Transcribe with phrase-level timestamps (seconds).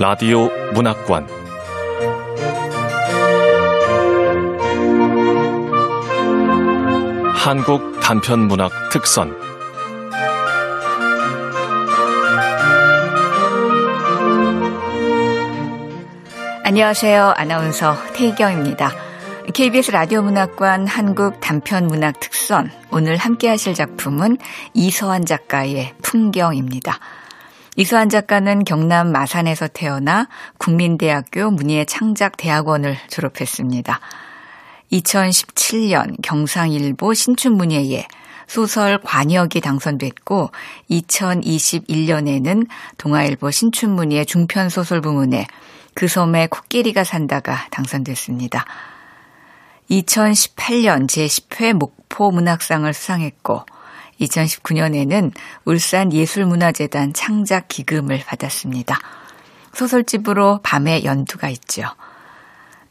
[0.00, 1.28] 라디오 문학관
[7.34, 9.36] 한국 단편 문학 특선
[16.64, 17.34] 안녕하세요.
[17.36, 18.92] 아나운서 태희경입니다.
[19.52, 24.38] KBS 라디오 문학관 한국 단편 문학 특선 오늘 함께 하실 작품은
[24.72, 26.98] 이서한 작가의 풍경입니다.
[27.80, 34.00] 이서한 작가는 경남 마산에서 태어나 국민대학교 문예창작대학원을 졸업했습니다.
[34.92, 38.06] 2017년 경상일보 신춘문예에
[38.46, 40.50] 소설 관역이 당선됐고
[40.90, 42.66] 2021년에는
[42.98, 45.46] 동아일보 신춘문예 중편소설 부문에
[45.94, 48.66] 그 섬에 코끼리가 산다가 당선됐습니다.
[49.90, 53.64] 2018년 제10회 목포 문학상을 수상했고
[54.20, 55.32] 2019년에는
[55.64, 58.98] 울산 예술문화재단 창작 기금을 받았습니다.
[59.72, 61.84] 소설집으로 밤의 연두가 있죠.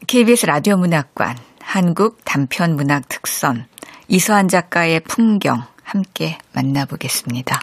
[0.06, 3.66] KBS 라디오 문학관 한국 단편 문학 특선
[4.08, 7.60] 이서한 작가의 풍경 함께 만나보겠습니다.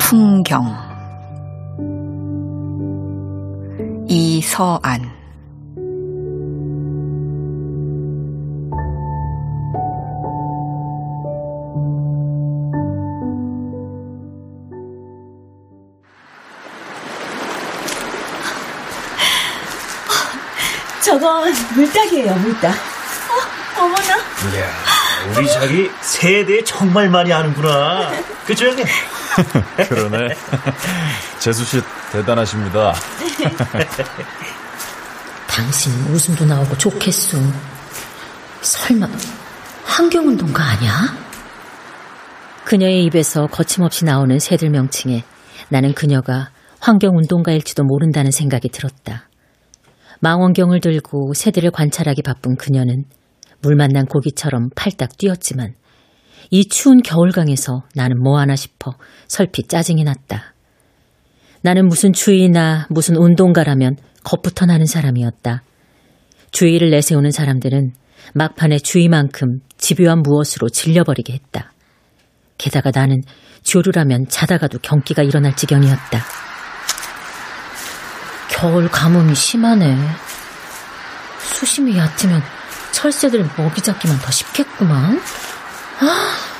[0.00, 0.83] 풍경
[4.54, 5.10] 서안
[21.02, 22.72] 저건 물닭이에요, 물닭.
[22.72, 24.16] 어, 어머나.
[24.54, 24.70] 이야,
[25.36, 28.12] 우리 자기 세대 정말 많이 하는구나.
[28.46, 28.86] 그죠, 형님?
[29.88, 30.36] 그러네.
[31.40, 31.82] 재수 씨
[32.12, 32.94] 대단하십니다.
[35.48, 37.38] 당신 웃음도 나오고 좋겠소.
[38.60, 39.08] 설마
[39.84, 40.92] 환경운동가 아니야?
[42.64, 45.22] 그녀의 입에서 거침없이 나오는 새들 명칭에
[45.68, 46.50] 나는 그녀가
[46.80, 49.28] 환경운동가일지도 모른다는 생각이 들었다.
[50.20, 53.04] 망원경을 들고 새들을 관찰하기 바쁜 그녀는
[53.60, 55.74] 물 만난 고기처럼 팔딱 뛰었지만
[56.50, 58.94] 이 추운 겨울강에서 나는 뭐 하나 싶어
[59.28, 60.53] 설피 짜증이 났다.
[61.64, 65.62] 나는 무슨 주의나 무슨 운동가라면 겁부터 나는 사람이었다.
[66.50, 67.94] 주의를 내세우는 사람들은
[68.34, 71.72] 막판에 주의만큼 집요한 무엇으로 질려버리게 했다.
[72.58, 73.22] 게다가 나는
[73.62, 76.20] 조류라면 자다가도 경기가 일어날 지경이었다.
[78.50, 79.96] 겨울 가뭄이 심하네.
[81.40, 82.42] 수심이 얕으면
[82.92, 85.18] 철새들 먹이 잡기만 더 쉽겠구만.
[86.00, 86.53] 아.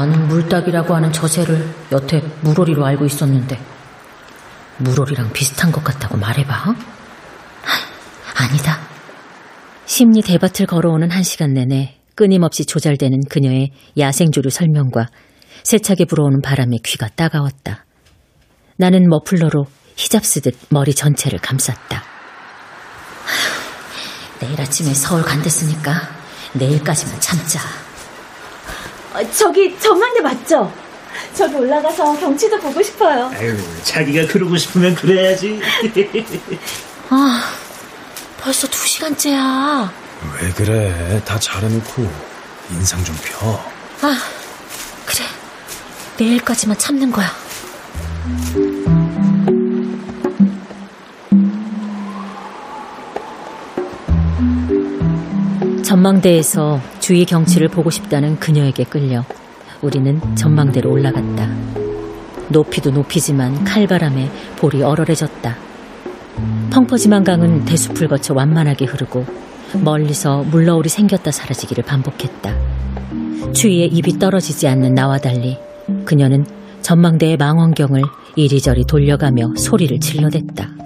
[0.00, 3.60] 나는 물닭이라고 하는 저 새를 여태 물오리로 알고 있었는데
[4.78, 6.54] 물오리랑 비슷한 것 같다고 말해봐.
[6.54, 6.74] 아,
[8.34, 8.80] 아니다.
[9.84, 15.08] 심리 대밭을 걸어오는 한 시간 내내 끊임없이 조잘되는 그녀의 야생조류 설명과
[15.64, 17.84] 세차게 불어오는 바람에 귀가 따가웠다.
[18.78, 19.66] 나는 머플러로
[19.96, 22.04] 히잡 쓰듯 머리 전체를 감쌌다.
[24.40, 25.92] 내일 아침에 서울 간댔으니까
[26.54, 27.89] 내일까지만 참자.
[29.14, 30.72] 어, 저기 전망대 맞죠?
[31.34, 33.30] 저기 올라가서 경치도 보고 싶어요.
[33.34, 35.60] 아유, 자기가 그러고 싶으면 그래야지.
[37.10, 37.42] 아,
[38.40, 39.92] 벌써 두 시간째야.
[40.40, 41.20] 왜 그래?
[41.24, 42.08] 다 잘해놓고
[42.72, 43.52] 인상 좀 펴.
[44.02, 44.18] 아,
[45.06, 45.24] 그래.
[46.18, 47.30] 내일까지만 참는 거야.
[55.90, 59.24] 전망대에서 주위 경치를 보고 싶다는 그녀에게 끌려
[59.82, 61.48] 우리는 전망대로 올라갔다.
[62.48, 65.56] 높이도 높이지만 칼바람에 볼이 얼얼해졌다.
[66.72, 69.26] 펑퍼짐한 강은 대숲을 거쳐 완만하게 흐르고
[69.82, 72.54] 멀리서 물러울이 생겼다 사라지기를 반복했다.
[73.52, 75.58] 추위에 입이 떨어지지 않는 나와 달리
[76.04, 76.46] 그녀는
[76.82, 78.02] 전망대의 망원경을
[78.36, 80.79] 이리저리 돌려가며 소리를 질러댔다.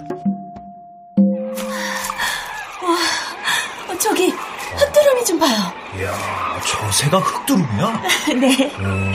[5.35, 5.57] 좀 봐요.
[5.99, 6.11] 이야,
[6.65, 8.01] 저 새가 흑두루미야?
[8.39, 8.71] 네.
[8.79, 9.13] 음.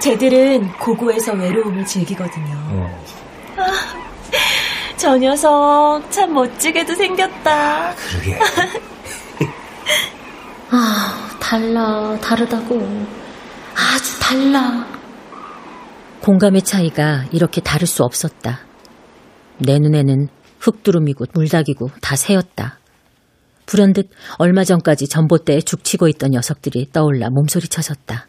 [0.00, 2.56] 쟤들은 고고에서 외로움을 즐기거든요.
[2.70, 3.04] 어.
[3.58, 3.66] 아,
[4.96, 7.94] 저 녀석 참 멋지게도 생겼다.
[7.94, 8.38] 그러게.
[10.70, 12.76] 아, 달라, 다르다고.
[13.74, 14.86] 아주 달라.
[16.22, 18.60] 공감의 차이가 이렇게 다를 수 없었다.
[19.58, 20.28] 내 눈에는
[20.60, 22.78] 흑두름이고 물닭이고 다 새였다.
[23.70, 28.26] 불현듯 얼마 전까지 전봇대에 죽치고 있던 녀석들이 떠올라 몸소리 쳐졌다.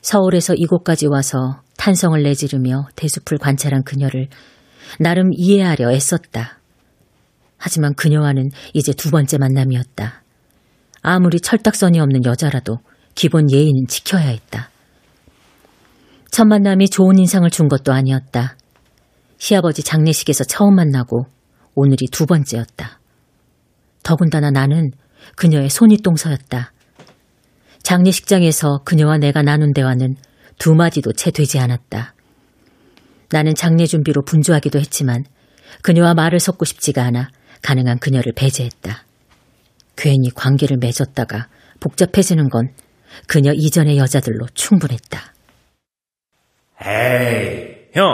[0.00, 4.28] 서울에서 이곳까지 와서 탄성을 내지르며 대숲을 관찰한 그녀를
[5.00, 6.60] 나름 이해하려 애썼다.
[7.56, 10.22] 하지만 그녀와는 이제 두 번째 만남이었다.
[11.02, 12.78] 아무리 철딱선이 없는 여자라도
[13.16, 14.70] 기본 예의는 지켜야 했다.
[16.30, 18.56] 첫 만남이 좋은 인상을 준 것도 아니었다.
[19.38, 21.26] 시아버지 장례식에서 처음 만나고
[21.74, 22.97] 오늘이 두 번째였다.
[24.08, 24.90] 더군다나 나는
[25.36, 26.72] 그녀의 손윗동서였다.
[27.82, 30.16] 장례식장에서 그녀와 내가 나눈 대화는
[30.58, 32.14] 두 마디도 채 되지 않았다.
[33.30, 35.24] 나는 장례 준비로 분주하기도 했지만
[35.82, 37.28] 그녀와 말을 섞고 싶지가 않아
[37.60, 39.04] 가능한 그녀를 배제했다.
[39.96, 42.70] 괜히 관계를 맺었다가 복잡해지는 건
[43.26, 45.34] 그녀 이전의 여자들로 충분했다.
[46.80, 48.06] 에이, 형,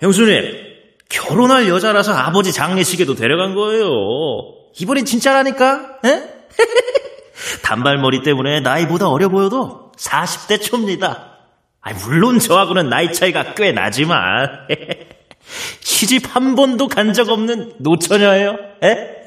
[0.00, 0.66] 형수님.
[1.08, 4.55] 결혼할 여자라서 아버지 장례식에도 데려간 거예요.
[4.80, 5.98] 이번엔 진짜라니까?
[6.04, 6.22] 에?
[7.62, 11.32] 단발머리 때문에 나이보다 어려 보여도 40대 초입니다.
[11.80, 14.66] 아, 물론 저하고는 나이 차이가 꽤 나지만
[15.80, 18.56] 시집 한 번도 간 적 없는 노처녀예요.
[18.82, 19.16] 에?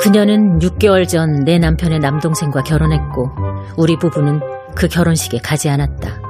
[0.00, 3.30] 그녀는 6개월 전 내 남편의 남동생과 결혼했고
[3.76, 4.40] 우리 부부는
[4.74, 6.29] 그 결혼식에 가지 않았다.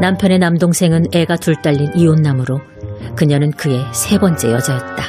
[0.00, 2.60] 남편의 남동생은 애가 둘 딸린 이혼남으로
[3.16, 5.04] 그녀는 그의 세 번째 여자였다.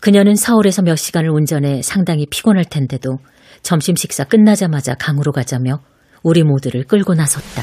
[0.00, 3.18] 그녀는 서울에서 몇 시간을 운전해 상당히 피곤할 텐데도
[3.62, 5.80] 점심 식사 끝나자마자 강으로 가자며
[6.22, 7.62] 우리 모두를 끌고 나섰다.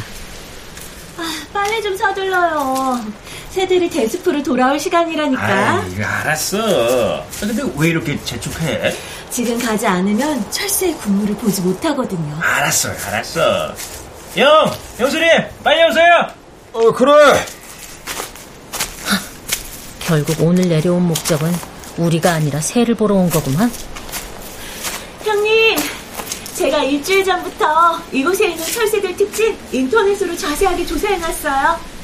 [1.52, 3.02] 빨리 좀 서둘러요.
[3.50, 5.44] 새들이 대숲으로 돌아올 시간이라니까.
[5.44, 7.26] 아이, 알았어.
[7.40, 8.92] 근데 왜 이렇게 재촉해?
[9.30, 12.38] 지금 가지 않으면 철새의 군무를 보지 못하거든요.
[12.42, 13.76] 알았어, 알았어.
[14.36, 15.28] 형, 형수님,
[15.64, 16.28] 빨리 오세요.
[16.74, 17.12] 어, 그래.
[20.00, 21.52] 결국 오늘 내려온 목적은
[21.98, 23.72] 우리가 아니라 새를 보러 온 거구만.
[25.24, 25.78] 형님,
[26.56, 31.98] 제가 일주일 전부터 이곳에 있는 철새들 특징 인터넷으로 자세하게 조사해놨어요.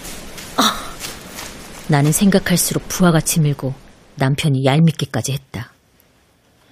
[1.87, 3.73] 나는 생각할수록 부하가 치밀고
[4.15, 5.72] 남편이 얄밉기까지 했다.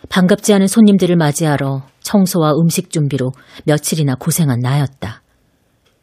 [0.09, 3.31] 반갑지 않은 손님들을 맞이하러 청소와 음식 준비로
[3.65, 5.21] 며칠이나 고생한 나였다.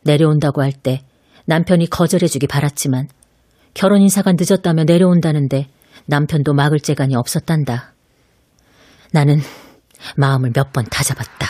[0.04, 1.02] 내려온다고 할 때
[1.46, 3.08] 남편이 거절해주기 바랐지만
[3.74, 5.68] 결혼 인사가 늦었다며 내려온다는데
[6.06, 7.92] 남편도 막을 재간이 없었단다.
[9.12, 9.40] 나는
[10.16, 11.48] 마음을 몇 번 다잡았다.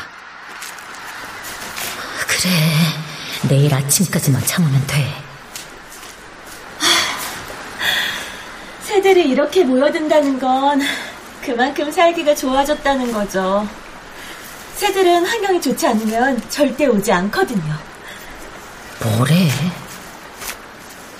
[2.28, 5.04] 그래, 내일 아침까지만 참으면 돼.
[8.80, 10.80] 새들이 이렇게 모여든다는 건
[11.48, 13.66] 그만큼 살기가 좋아졌다는 거죠.
[14.74, 17.74] 새들은 환경이 좋지 않으면 절대 오지 않거든요.
[19.02, 19.48] 뭐래?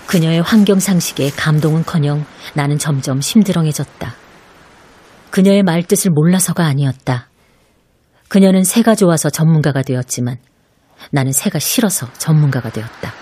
[0.07, 4.15] 그녀의 환경 상식에 감동은커녕 나는 점점 심드렁해졌다.
[5.31, 7.31] 그녀의 말뜻을 몰라서가 아니었다.
[8.29, 10.37] 그녀는 새가 좋아서 전문가가 되었지만
[11.11, 13.15] 나는 새가 싫어서 전문가가 되었다.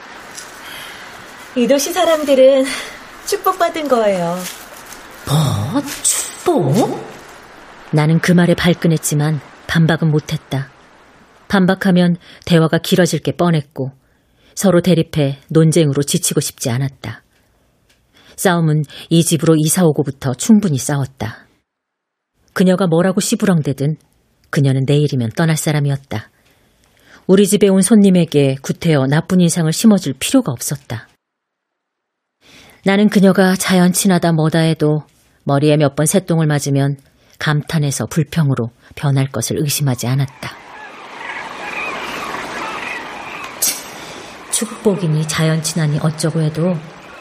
[1.55, 2.65] 이 도시 사람들은
[3.27, 4.66] 축복받은 거예요.
[5.77, 5.83] 뭐?
[6.03, 7.07] 축복?
[7.93, 10.71] 나는 그 말에 발끈했지만 반박은 못했다.
[11.49, 13.93] 반박하면 대화가 길어질 게 뻔했고
[14.55, 17.23] 서로 대립해 논쟁으로 지치고 싶지 않았다.
[18.37, 21.47] 싸움은 이 집으로 이사 오고부터 충분히 싸웠다.
[22.53, 23.97] 그녀가 뭐라고 씨부렁대든
[24.51, 26.31] 그녀는 내일이면 떠날 사람이었다.
[27.27, 31.09] 우리 집에 온 손님에게 구태여 나쁜 인상을 심어줄 필요가 없었다.
[32.85, 35.03] 나는 그녀가 자연 친하다 뭐다 해도
[35.47, 36.97] 머리에 몇 번 새똥을 맞으면
[37.39, 40.51] 감탄해서 불평으로 변할 것을 의심하지 않았다.
[44.51, 46.77] 축복이니 자연 친하니 어쩌고 해도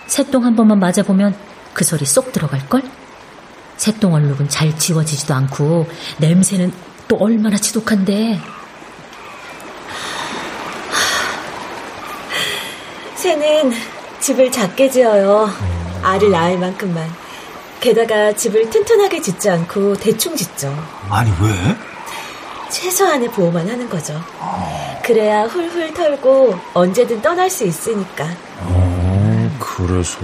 [0.08, 1.36] 새똥 한 번만 맞아보면
[1.74, 2.82] 그 소리 쏙 들어갈걸?
[3.77, 5.88] 새똥 얼룩은 잘 지워지지도 않고
[6.20, 6.74] 냄새는
[7.08, 8.39] 또 얼마나 지독한데.
[13.15, 13.72] 새는
[14.20, 15.48] 집을 작게 지어요.
[16.01, 17.25] 알을 낳을 만큼만.
[17.86, 20.75] 게다가 집을 튼튼하게 짓지 않고 대충 짓죠.
[21.08, 21.75] 아니, 왜?
[22.72, 24.20] 최소한의 보호만 하는 거죠.
[25.04, 28.27] 그래야 훌훌 털고 언제든 떠날 수 있으니까.
[28.62, 30.18] 어, 그래서.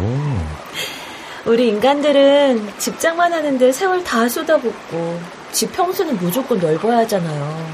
[1.45, 7.73] 우리 인간들은 집장만 하는데 세월 다 쏟아붓고 집 평수는 무조건 넓어야 하잖아요.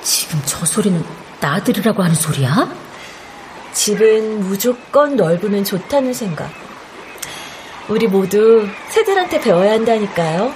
[0.00, 1.04] 지금 저 소리는
[1.40, 2.74] 나 들으라고 하는 소리야?
[3.74, 6.63] 집은 무조건 넓으면 좋다는 생각.
[7.88, 10.52] 우리 모두 새들한테 배워야 한다니까요.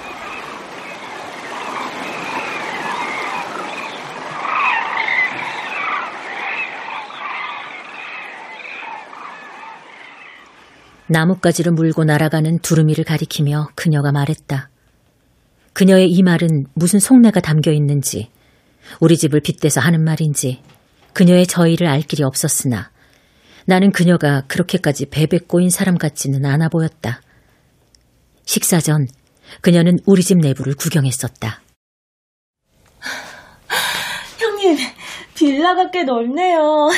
[11.07, 14.69] 나뭇가지를 물고 날아가는 두루미를 가리키며 그녀가 말했다.
[15.73, 18.29] 그녀의 이 말은 무슨 속내가 담겨 있는지,
[18.99, 20.61] 우리 집을 빗대서 하는 말인지,
[21.13, 22.91] 그녀의 저희를 알 길이 없었으나,
[23.69, 27.21] 나는 그녀가 그렇게까지 베베 꼬인 사람 같지는 않아 보였다.
[28.43, 29.05] 식사 전,
[29.61, 31.61] 그녀는 우리 집 내부를 구경했었다.
[34.39, 34.75] 형님,
[35.35, 36.89] 빌라가 꽤 넓네요.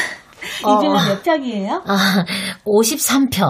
[0.60, 1.84] 이 빌라 몇 평이에요?
[1.86, 2.25] 아,
[2.63, 3.42] 53평.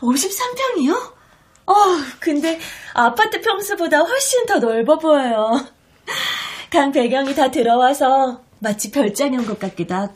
[0.00, 0.94] 53평이요?
[1.68, 1.74] 어,
[2.20, 2.58] 근데
[2.94, 5.60] 아파트 평수보다 훨씬 더 넓어 보여요.
[6.72, 10.14] 강 배경이 다 들어와서 마치 별장이 온것 같기도 하고.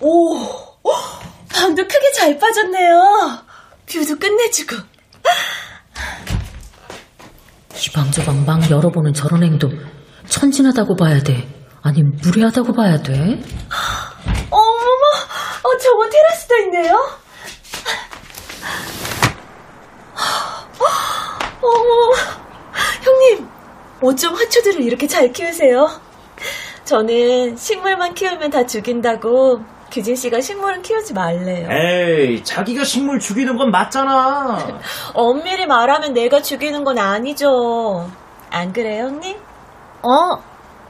[0.00, 0.38] 오,
[1.48, 3.38] 방도 크게 잘 빠졌네요.
[3.86, 4.74] 뷰도 끝내주고.
[7.86, 9.70] 이방저방방 열어보는 저런 행동
[10.28, 11.48] 천진하다고 봐야 돼.
[11.82, 13.12] 아니 무례하다고 봐야 돼.
[14.50, 15.04] 어머머,
[15.62, 16.98] 어, 저건 테라스도 있네요.
[21.62, 22.12] 어머,
[23.04, 23.48] 형님,
[24.02, 25.88] 어쩜 화초들을 이렇게 잘 키우세요?
[26.84, 31.68] 저는 식물만 키우면 다 죽인다고 규진 씨가 식물은 키우지 말래요.
[31.70, 34.58] 에이, 자기가 식물 죽이는 건 맞잖아.
[35.14, 38.06] 엄밀히 말하면 내가 죽이는 건 아니죠.
[38.50, 39.38] 안 그래요, 형님?
[40.02, 40.36] 어?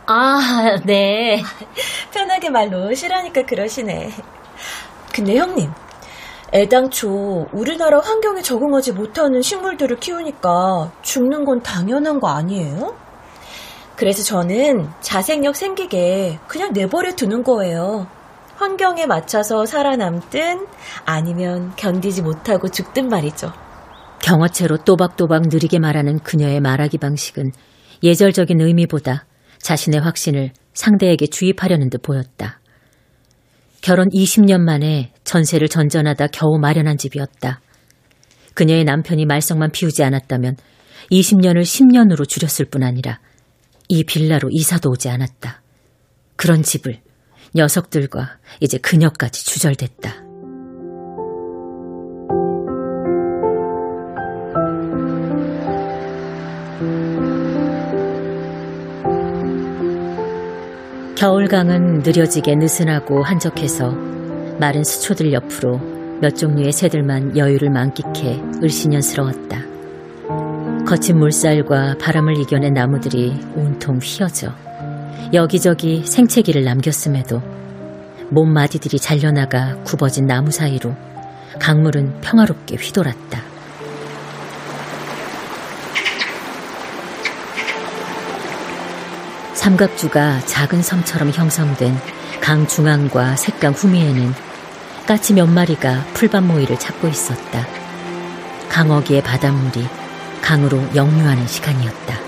[0.06, 1.40] 아, 네.
[2.12, 4.10] 편하게 말 놓으시라니까 그러시네.
[5.14, 5.70] 근데 형님,
[6.52, 12.96] 애당초 우리나라 환경에 적응하지 못하는 식물들을 키우니까 죽는 건 당연한 거 아니에요?
[13.94, 18.08] 그래서 저는 자생력 생기게 그냥 내버려 두는 거예요.
[18.56, 20.66] 환경에 맞춰서 살아남든
[21.04, 23.52] 아니면 견디지 못하고 죽든 말이죠.
[24.22, 27.52] 경어체로 또박또박 느리게 말하는 그녀의 말하기 방식은
[28.02, 29.26] 예절적인 의미보다
[29.58, 32.60] 자신의 확신을 상대에게 주입하려는 듯 보였다.
[33.82, 37.60] 결혼 20년 만에 전세를 전전하다 겨우 마련한 집이었다.
[38.54, 40.56] 그녀의 남편이 말썽만 피우지 않았다면
[41.12, 43.20] 20년을 10년으로 줄였을 뿐 아니라
[43.88, 45.62] 이 빌라로 이사도 오지 않았다.
[46.36, 47.00] 그런 집을
[47.56, 50.26] 녀석들과 이제 그녀까지 주절됐다.
[61.16, 63.90] 겨울강은 느려지게 느슨하고 한적해서
[64.60, 65.80] 마른 수초들 옆으로
[66.20, 69.64] 몇 종류의 새들만 여유를 만끽해 을씨년스러웠다.
[70.86, 74.65] 거친 물살과 바람을 이겨낸 나무들이 온통 휘어져
[75.32, 77.42] 여기저기 생채기를 남겼음에도
[78.30, 80.94] 몸마디들이 잘려나가 굽어진 나무 사이로
[81.60, 83.42] 강물은 평화롭게 휘돌았다.
[89.54, 91.96] 삼각주가 작은 섬처럼 형성된
[92.40, 94.32] 강 중앙과 색강 후미에는
[95.06, 97.66] 까치 몇 마리가 풀밭 모이를 찾고 있었다.
[98.68, 99.86] 강어기의 바닷물이
[100.42, 102.25] 강으로 역류하는 시간이었다.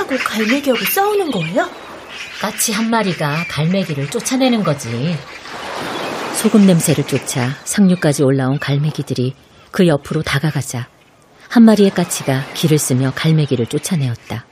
[0.00, 1.68] 까치하고 갈매기하고 싸우는 거예요?
[2.40, 5.16] 까치 한 마리가 갈매기를 쫓아내는 거지.
[6.36, 9.34] 소금 냄새를 쫓아 상류까지 올라온 갈매기들이
[9.70, 10.88] 그 옆으로 다가가자
[11.48, 14.46] 한 마리의 까치가 길을 쓰며 갈매기를 쫓아내었다.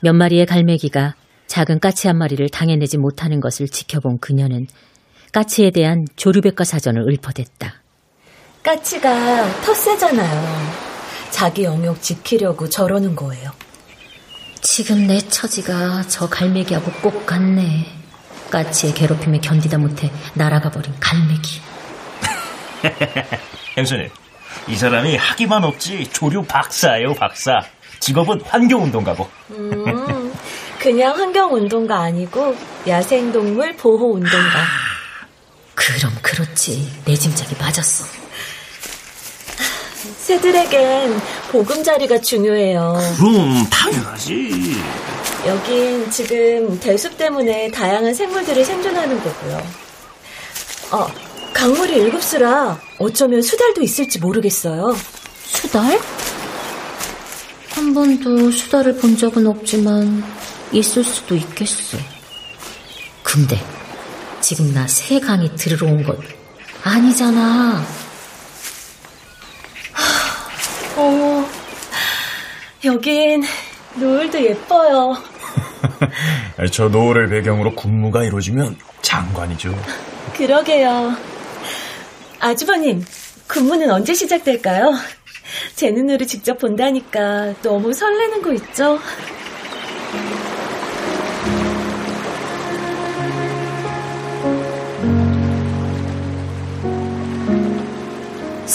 [0.00, 1.14] 몇 마리의 갈매기가
[1.46, 4.66] 작은 까치 한 마리를 당해내지 못하는 것을 지켜본 그녀는
[5.32, 7.82] 까치에 대한 조류백과 사전을 읊어댔다.
[8.62, 10.86] 까치가 텃세잖아요.
[11.30, 13.52] 자기 영역 지키려고 저러는 거예요.
[14.76, 17.86] 지금 내 처지가 저 갈매기하고 꼭 같네.
[18.50, 21.62] 까치의 괴롭힘에 견디다 못해 날아가 버린 갈매기.
[23.74, 24.10] 형수님,
[24.68, 27.62] 이 사람이 학위만 없지 조류 박사예요, 박사.
[28.00, 29.26] 직업은 환경운동가고.
[29.52, 30.34] 음,
[30.78, 32.54] 그냥 환경운동가 아니고
[32.86, 34.58] 야생동물 보호운동가.
[35.74, 36.86] 그럼 그렇지.
[37.06, 38.25] 내 짐작이 맞았어.
[40.26, 41.20] 새들에겐
[41.52, 42.98] 보금자리가 중요해요.
[43.16, 44.50] 그럼 당연하지.
[45.46, 49.66] 여긴 지금 대숲 때문에 다양한 생물들이 생존하는 거고요.
[50.90, 51.06] 어,
[51.54, 54.96] 강물이 일급수라 어쩌면 수달도 있을지 모르겠어요.
[55.44, 56.00] 수달?
[57.70, 60.24] 한 번도 수달을 본 적은 없지만
[60.72, 61.98] 있을 수도 있겠어.
[63.22, 63.62] 근데
[64.40, 66.18] 지금 나 새 강이 들으러 온것
[66.82, 67.84] 아니잖아.
[70.98, 71.46] 어,
[72.84, 73.42] 여긴
[73.96, 75.16] 노을도 예뻐요.
[76.72, 79.74] 저 노을을 배경으로 군무가 이루어지면 장관이죠.
[80.34, 81.14] 그러게요.
[82.40, 83.04] 아주버님,
[83.46, 84.92] 근무는 언제 시작될까요?
[85.74, 88.98] 제 눈으로 직접 본다니까 너무 설레는 거 있죠?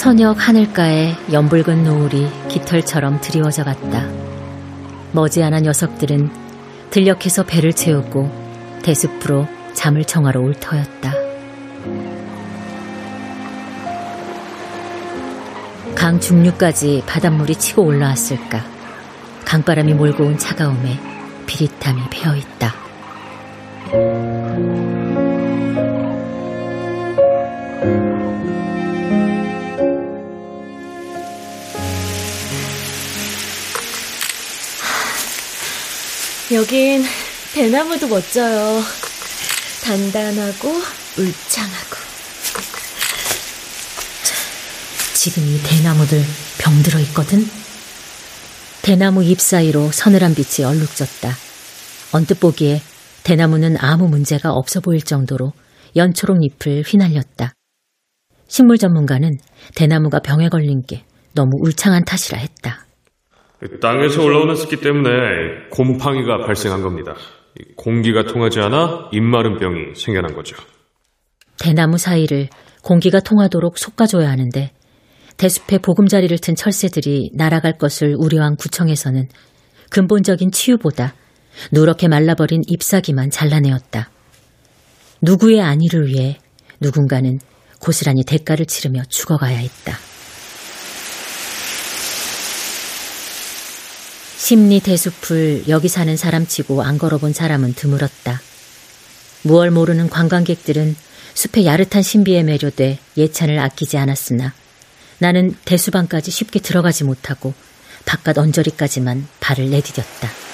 [0.01, 4.07] 선역 하늘가에 연붉은 노을이 깃털처럼 드리워져 갔다.
[5.11, 6.31] 머지않아 녀석들은
[6.89, 11.13] 들녘에서 배를 채우고 대숲으로 잠을 청하러 올 터였다.
[15.93, 18.65] 강 중류까지 바닷물이 치고 올라왔을까.
[19.45, 20.99] 강바람이 몰고 온 차가움에
[21.45, 22.73] 비릿함이 배어있다.
[36.53, 37.01] 여긴
[37.53, 38.81] 대나무도 멋져요.
[39.85, 40.67] 단단하고
[41.17, 41.95] 울창하고.
[45.13, 46.21] 지금 이 대나무들
[46.57, 47.47] 병들어 있거든?
[48.81, 51.37] 대나무 잎 사이로 서늘한 빛이 얼룩졌다.
[52.11, 52.81] 언뜻 보기에
[53.23, 55.53] 대나무는 아무 문제가 없어 보일 정도로
[55.95, 57.53] 연초록 잎을 휘날렸다.
[58.49, 59.37] 식물 전문가는
[59.75, 62.85] 대나무가 병에 걸린 게 너무 울창한 탓이라 했다.
[63.81, 65.09] 땅에서 올라오는 습기 때문에
[65.69, 67.15] 곰팡이가 발생한 겁니다.
[67.75, 70.55] 공기가 통하지 않아 입마른 병이 생겨난 거죠.
[71.59, 72.49] 대나무 사이를
[72.81, 74.71] 공기가 통하도록 솎아줘야 하는데
[75.37, 79.27] 대숲에 보금자리를 튼 철새들이 날아갈 것을 우려한 구청에서는
[79.91, 81.13] 근본적인 치유보다
[81.71, 84.09] 누렇게 말라버린 잎사귀만 잘라내었다.
[85.21, 86.37] 누구의 안위를 위해
[86.79, 87.39] 누군가는
[87.79, 90.10] 고스란히 대가를 치르며 죽어가야 했다.
[94.43, 98.41] 심리 대숲을 여기 사는 사람치고 안 걸어본 사람은 드물었다.
[99.43, 100.95] 무얼 모르는 관광객들은
[101.35, 104.51] 숲의 야릇한 신비에 매료돼 예찬을 아끼지 않았으나
[105.19, 107.53] 나는 대수방까지 쉽게 들어가지 못하고
[108.05, 110.50] 바깥 언저리까지만 발을 내디뎠다.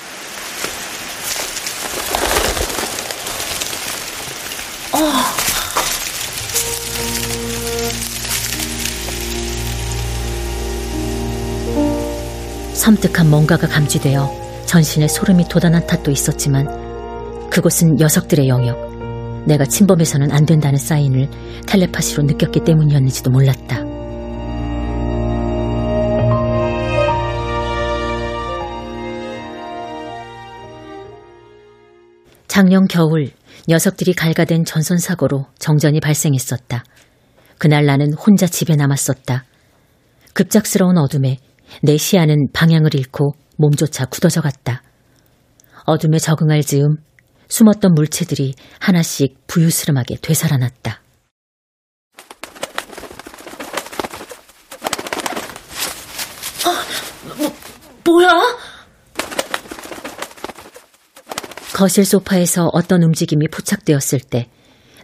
[12.87, 18.77] 섬뜩한 뭔가가 감지되어 전신에 소름이 돋아난 탓도 있었지만 그곳은 녀석들의 영역.
[19.45, 21.29] 내가 침범해서는 안 된다는 사인을
[21.67, 23.83] 텔레파시로 느꼈기 때문이었는지도 몰랐다.
[32.47, 33.31] 작년 겨울
[33.67, 36.85] 녀석들이 갈가된 전선 사고로 정전이 발생했었다.
[37.57, 39.43] 그날 나는 혼자 집에 남았었다.
[40.31, 41.39] 급작스러운 어둠에
[41.81, 44.81] 내 시야는 방향을 잃고 몸조차 굳어져 갔다.
[45.85, 46.97] 어둠에 적응할 즈음
[47.49, 51.01] 숨었던 물체들이 하나씩 부유스름하게 되살아났다.
[58.05, 58.57] 뭐야?
[61.73, 64.49] 거실 소파에서 어떤 움직임이 포착되었을 때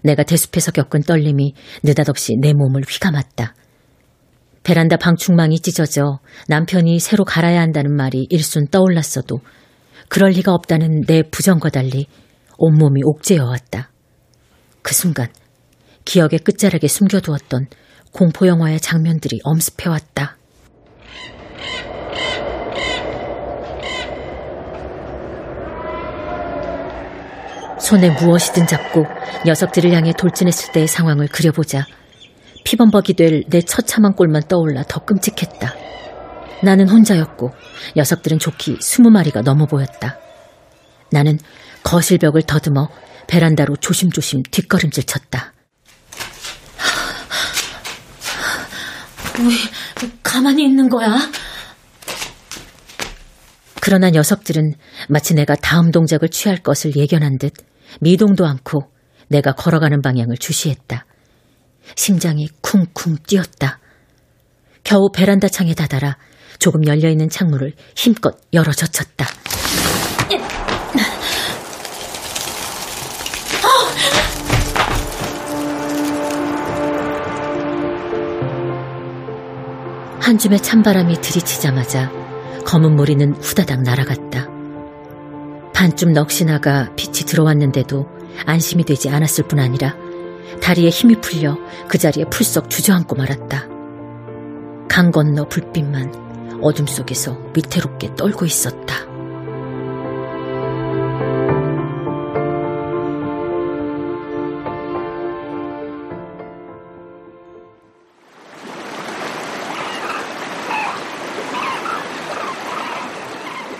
[0.03, 3.53] 내가 대숲에서 겪은 떨림이 느닷없이 내 몸을 휘감았다.
[4.63, 9.39] 베란다 방충망이 찢어져 남편이 새로 갈아야 한다는 말이 일순 떠올랐어도
[10.07, 12.07] 그럴 리가 없다는 내 부정과 달리
[12.57, 13.91] 온몸이 옥죄어왔다.
[14.81, 15.27] 그 순간
[16.05, 17.67] 기억의 끝자락에 숨겨두었던
[18.11, 20.37] 공포영화의 장면들이 엄습해왔다.
[27.79, 29.05] 손에 무엇이든 잡고
[29.45, 31.85] 녀석들을 향해 돌진했을 때의 상황을 그려보자
[32.77, 35.75] 피범벅이 될 내 처참한 꼴만 떠올라 더 끔찍했다.
[36.63, 37.51] 나는 혼자였고
[37.95, 40.17] 녀석들은 좋기 스무 마리가 넘어 보였다.
[41.11, 41.37] 나는
[41.83, 42.89] 거실 벽을 더듬어
[43.27, 45.53] 베란다로 조심조심 뒷걸음질 쳤다.
[49.39, 51.15] 왜 가만히 있는 거야?
[53.81, 54.73] 그러나 녀석들은
[55.09, 57.53] 마치 내가 다음 동작을 취할 것을 예견한 듯
[58.01, 58.89] 미동도 않고
[59.27, 61.05] 내가 걸어가는 방향을 주시했다.
[61.95, 63.79] 심장이 쿵쿵 뛰었다.
[64.83, 66.17] 겨우 베란다 창에 다다라
[66.59, 69.25] 조금 열려있는 창문을 힘껏 열어 젖혔다.
[80.19, 82.09] 한 줌의 찬바람이 들이치자마자
[82.65, 84.47] 검은 무리는 후다닥 날아갔다.
[85.73, 88.07] 반쯤 넋이 나가 빛이 들어왔는데도
[88.45, 89.95] 안심이 되지 않았을 뿐 아니라
[90.63, 91.57] 다리에 힘이 풀려
[91.89, 93.67] 그 자리에 풀썩 주저앉고 말았다.
[94.87, 98.95] 강 건너 불빛만 어둠 속에서 위태롭게 떨고 있었다.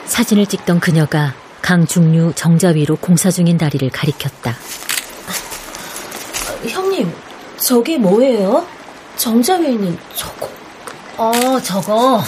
[0.04, 4.54] 사진을 찍던 그녀가 강 중류 정자 위로 공사 중인 다리를 가리켰다.
[6.68, 7.14] 형님,
[7.58, 8.66] 저게 뭐예요?
[9.16, 10.50] 정자 위에 있는 저거.
[11.18, 12.22] 어, 저거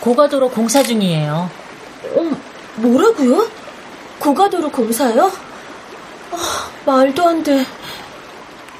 [0.00, 1.48] 고가도로 공사 중이에요.
[2.16, 2.36] 어,
[2.76, 3.48] 뭐라고요?
[4.18, 5.30] 고가도로 공사요?
[6.32, 7.64] 아, 말도 안 돼.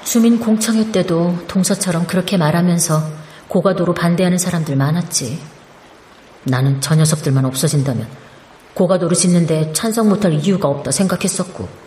[0.05, 3.03] 주민 공청회 때도 동서처럼 그렇게 말하면서
[3.49, 5.41] 고가도로 반대하는 사람들 많았지.
[6.45, 8.09] 나는 저 녀석들만 없어진다면
[8.75, 11.82] 고가도로 짓는데 찬성 못할 이유가 없다 생각했었고.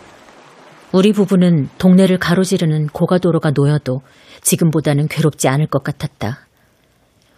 [0.96, 4.00] 우리 부부는 동네를 가로지르는 고가도로가 놓여도
[4.40, 6.46] 지금보다는 괴롭지 않을 것 같았다.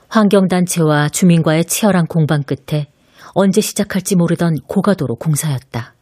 [0.09, 2.87] 환경단체와 주민과의 치열한 공방 끝에
[3.35, 5.95] 언제 시작할지 모르던 고가도로 공사였다.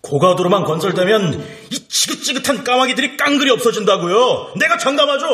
[0.00, 4.54] 고가도로만 건설되면 이 지긋지긋한 까마귀들이 깡그리 없어진다고요.
[4.58, 5.26] 내가 장담하죠.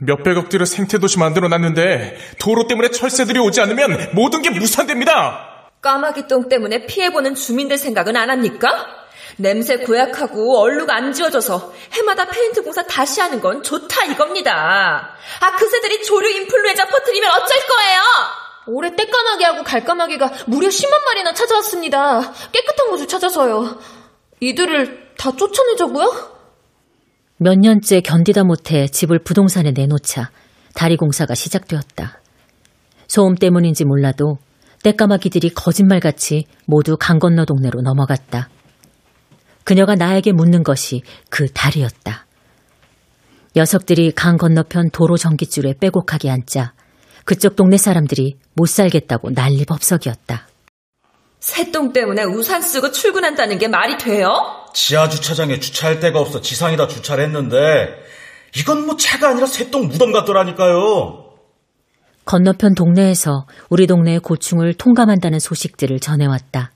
[0.00, 5.68] 몇백억들의 생태도시 만들어놨는데 도로 때문에 철새들이 오지 않으면 모든 게 무산됩니다.
[5.82, 9.00] 까마귀 똥 때문에 피해보는 주민들 생각은 안 합니까?
[9.36, 15.16] 냄새 고약하고 얼룩 안 지워져서 해마다 페인트 공사 다시 하는 건 좋다 이겁니다.
[15.40, 18.00] 아 그새들이 조류 인플루엔자 퍼뜨리면 어쩔 거예요?
[18.66, 22.32] 올해 떼까마귀하고 갈까마귀가 무려 10만 마리나 찾아왔습니다.
[22.52, 23.78] 깨끗한 곳을 찾아서요.
[24.40, 26.40] 이들을 다 쫓아내자고요?
[27.38, 30.30] 몇 년째 견디다 못해 집을 부동산에 내놓자
[30.74, 32.20] 다리 공사가 시작되었다.
[33.08, 34.38] 소음 때문인지 몰라도
[34.82, 38.48] 떼까마귀들이 거짓말같이 모두 강 건너 동네로 넘어갔다.
[39.64, 42.26] 그녀가 나에게 묻는 것이 그 다리였다.
[43.56, 46.72] 녀석들이 강 건너편 도로 전기줄에 빼곡하게 앉자
[47.24, 50.46] 그쪽 동네 사람들이 못 살겠다고 난리법석이었다.
[51.40, 54.30] 새똥 때문에 우산 쓰고 출근한다는 게 말이 돼요?
[54.74, 57.56] 지하 주차장에 주차할 데가 없어 지상에다 주차를 했는데
[58.56, 61.30] 이건 뭐 차가 아니라 새똥 무덤 같더라니까요.
[62.24, 66.70] 건너편 동네에서 우리 동네의 고충을 통감한다는 소식들을 전해왔다.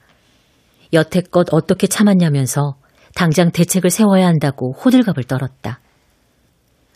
[0.93, 2.77] 여태껏 어떻게 참았냐면서
[3.15, 5.81] 당장 대책을 세워야 한다고 호들갑을 떨었다.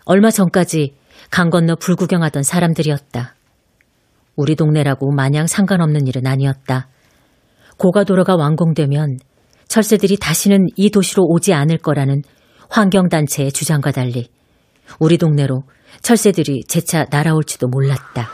[0.04, 0.94] 얼마 전까지
[1.30, 3.34] 강 건너 불구경하던 사람들이었다.
[4.36, 6.88] 우리 동네라고 마냥 상관없는 일은 아니었다.
[7.76, 9.18] 고가도로가 완공되면
[9.68, 12.22] 철새들이 다시는 이 도시로 오지 않을 거라는
[12.70, 14.28] 환경단체의 주장과 달리
[14.98, 15.62] 우리 동네로
[16.02, 18.28] 철새들이 재차 날아올지도 몰랐다.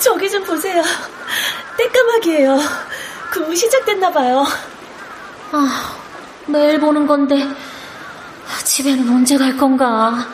[0.00, 0.82] 저기 좀 보세요.
[1.76, 2.58] 떼까마귀예요.
[3.30, 4.44] 근무 시작됐나 봐요.
[5.52, 5.96] 아,
[6.46, 7.48] 매일 보는 건데
[8.64, 10.26] 집에는 언제 갈 건가?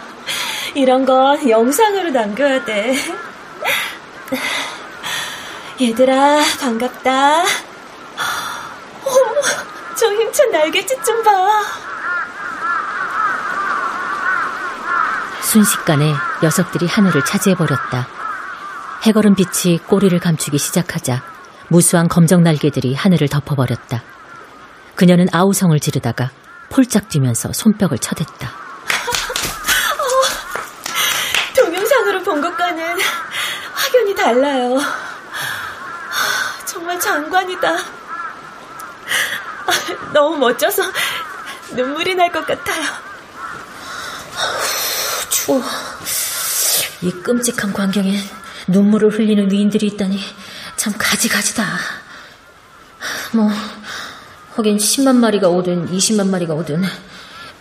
[0.74, 2.96] 이런 건 영상으로 남겨야 돼.
[5.78, 7.44] 얘들아, 반갑다.
[9.04, 9.40] 어머,
[9.96, 11.62] 저 힘찬 날개짓 좀 봐.
[15.42, 18.19] 순식간에 녀석들이 하늘을 차지해버렸다.
[19.02, 21.22] 해걸은 빛이 꼬리를 감추기 시작하자
[21.68, 24.02] 무수한 검정 날개들이 하늘을 덮어버렸다.
[24.94, 26.30] 그녀는 아우성을 지르다가
[26.68, 28.48] 폴짝 뛰면서 손뼉을 쳐댔다.
[29.96, 30.02] 어,
[31.56, 32.98] 동영상으로 본 것과는
[33.72, 34.78] 확연히 달라요.
[36.66, 37.72] 정말 장관이다.
[40.12, 40.82] 너무 멋져서
[41.70, 42.84] 눈물이 날 것 같아요.
[45.30, 45.62] 추워.
[47.02, 48.18] 이 끔찍한 광경에
[48.70, 50.18] 눈물을 흘리는 위인들이 있다니
[50.76, 51.64] 참 가지가지다.
[53.34, 53.48] 뭐
[54.56, 56.82] 하긴 10만 마리가 오든 20만 마리가 오든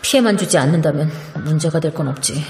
[0.02, 1.12] 피해만 주지 않는다면
[1.44, 2.44] 문제가 될 건 없지.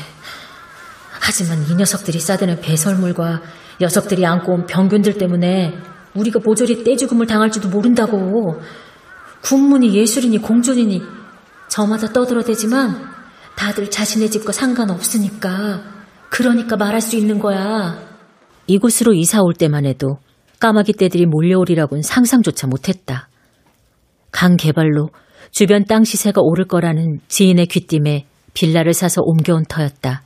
[1.19, 3.41] 하지만 이 녀석들이 싸드는 배설물과
[3.81, 5.77] 녀석들이 안고 온 병균들 때문에
[6.15, 8.61] 우리가 모조리 떼죽음을 당할지도 모른다고.
[9.41, 11.01] 군문이 예술이니 공존이니
[11.69, 13.09] 저마다 떠들어대지만
[13.55, 15.81] 다들 자신의 집과 상관없으니까
[16.29, 18.08] 그러니까 말할 수 있는 거야.
[18.69, 20.19] 이곳으로 이사 올 때만 해도
[20.59, 23.27] 까마귀 떼들이 몰려오리라고는 상상조차 못했다.
[24.31, 25.09] 강 개발로
[25.51, 30.21] 주변 땅 시세가 오를 거라는 지인의 귀띔에 빌라를 사서 옮겨온 터였다.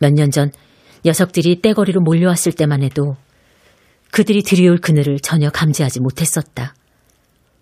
[0.00, 0.50] 몇 년 전
[1.06, 3.16] 녀석들이 떼거리로 몰려왔을 때만 해도
[4.10, 6.74] 그들이 들이올 그늘을 전혀 감지하지 못했었다.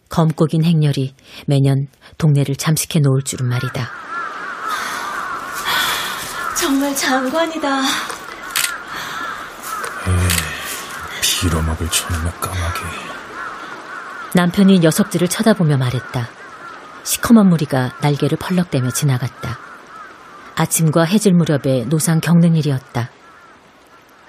[0.09, 1.15] 검고 긴 행렬이
[1.47, 1.87] 매년
[2.19, 3.91] 동네를 잠식해 놓을 줄은 말이다.
[6.59, 8.22] 정말 장관이다.
[11.23, 12.81] 빌어먹을 촌놈의 까마귀.
[14.35, 16.29] 남편이 녀석들을 쳐다보며 말했다.
[17.05, 19.59] 시커먼 무리가 날개를 펄럭대며 지나갔다.
[20.55, 23.11] 아침과 해질 무렵에 노상 겪는 일이었다.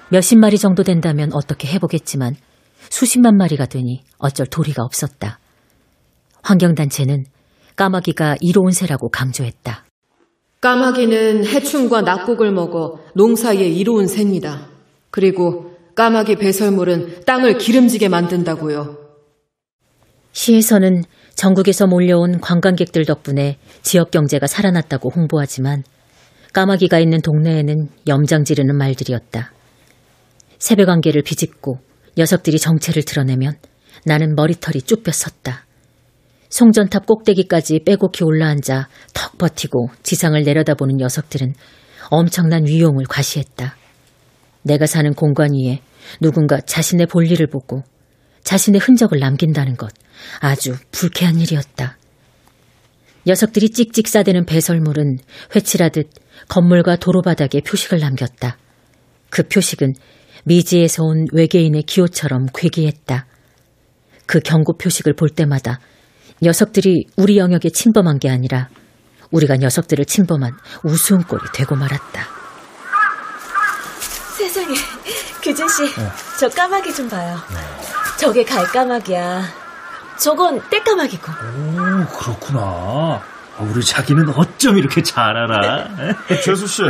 [0.10, 2.36] 몇십 마리 정도 된다면 어떻게 해보겠지만
[2.90, 5.40] 수십만 마리가 되니 어쩔 도리가 없었다.
[6.44, 7.26] 환경단체는
[7.76, 9.86] 까마귀가 이로운 새라고 강조했다.
[10.62, 14.68] 까마귀는 해충과 낙곡을 먹어 농사에 이로운 새입니다.
[15.10, 18.98] 그리고 까마귀 배설물은 땅을 기름지게 만든다고요.
[20.32, 21.04] 시에서는
[21.36, 25.84] 전국에서 몰려온 관광객들 덕분에 지역 경제가 살아났다고 홍보하지만
[26.54, 29.52] 까마귀가 있는 동네에는 염장 지르는 말들이었다.
[30.58, 31.80] 새벽 안개를 비집고
[32.18, 33.56] 녀석들이 정체를 드러내면
[34.06, 35.66] 나는 머리털이 쭉 펴섰다.
[36.50, 41.54] 송전탑 꼭대기까지 빼곡히 올라앉아 턱 버티고 지상을 내려다보는 녀석들은
[42.10, 43.76] 엄청난 위용을 과시했다.
[44.64, 45.82] 내가 사는 공간 위에
[46.20, 47.84] 누군가 자신의 볼일을 보고
[48.44, 49.92] 자신의 흔적을 남긴다는 것
[50.40, 51.98] 아주 불쾌한 일이었다.
[53.26, 55.18] 녀석들이 찍찍 싸대는 배설물은
[55.56, 56.10] 회칠하듯
[56.50, 58.58] 건물과 도로 바닥에 표식을 남겼다.
[59.30, 59.94] 그 표식은
[60.44, 63.26] 미지에서 온 외계인의 기호처럼 괴기했다.
[64.26, 65.80] 그 경고 표식을 볼 때마다
[66.42, 68.70] 녀석들이 우리 영역에 침범한 게 아니라
[69.32, 70.52] 우리가 녀석들을 침범한
[70.84, 72.43] 우스운 꼴이 되고 말았다.
[74.50, 74.76] 세상에,
[75.42, 76.12] 규진 씨, 네.
[76.38, 77.40] 저 까마귀 좀 봐요.
[78.18, 79.42] 저게 갈까마귀야.
[80.18, 81.32] 저건 떼까마귀고.
[81.32, 83.22] 오, 그렇구나.
[83.60, 85.88] 우리 자기는 어쩜 이렇게 잘 알아?
[86.44, 86.82] 재수 씨,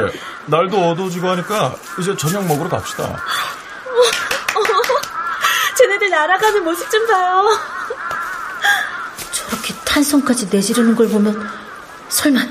[0.48, 3.16] 날도 어두워지고 하니까 이제 저녁 먹으러 갑시다.
[5.78, 7.46] 쟤네들 날아가는 모습 좀 봐요.
[9.32, 11.48] 저렇게 탄성까지 내지르는 걸 보면
[12.10, 12.42] 설마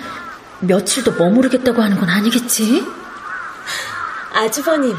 [0.60, 2.86] 며칠 더 머무르겠다고 하는 건 아니겠지?
[4.32, 4.96] 아주버님,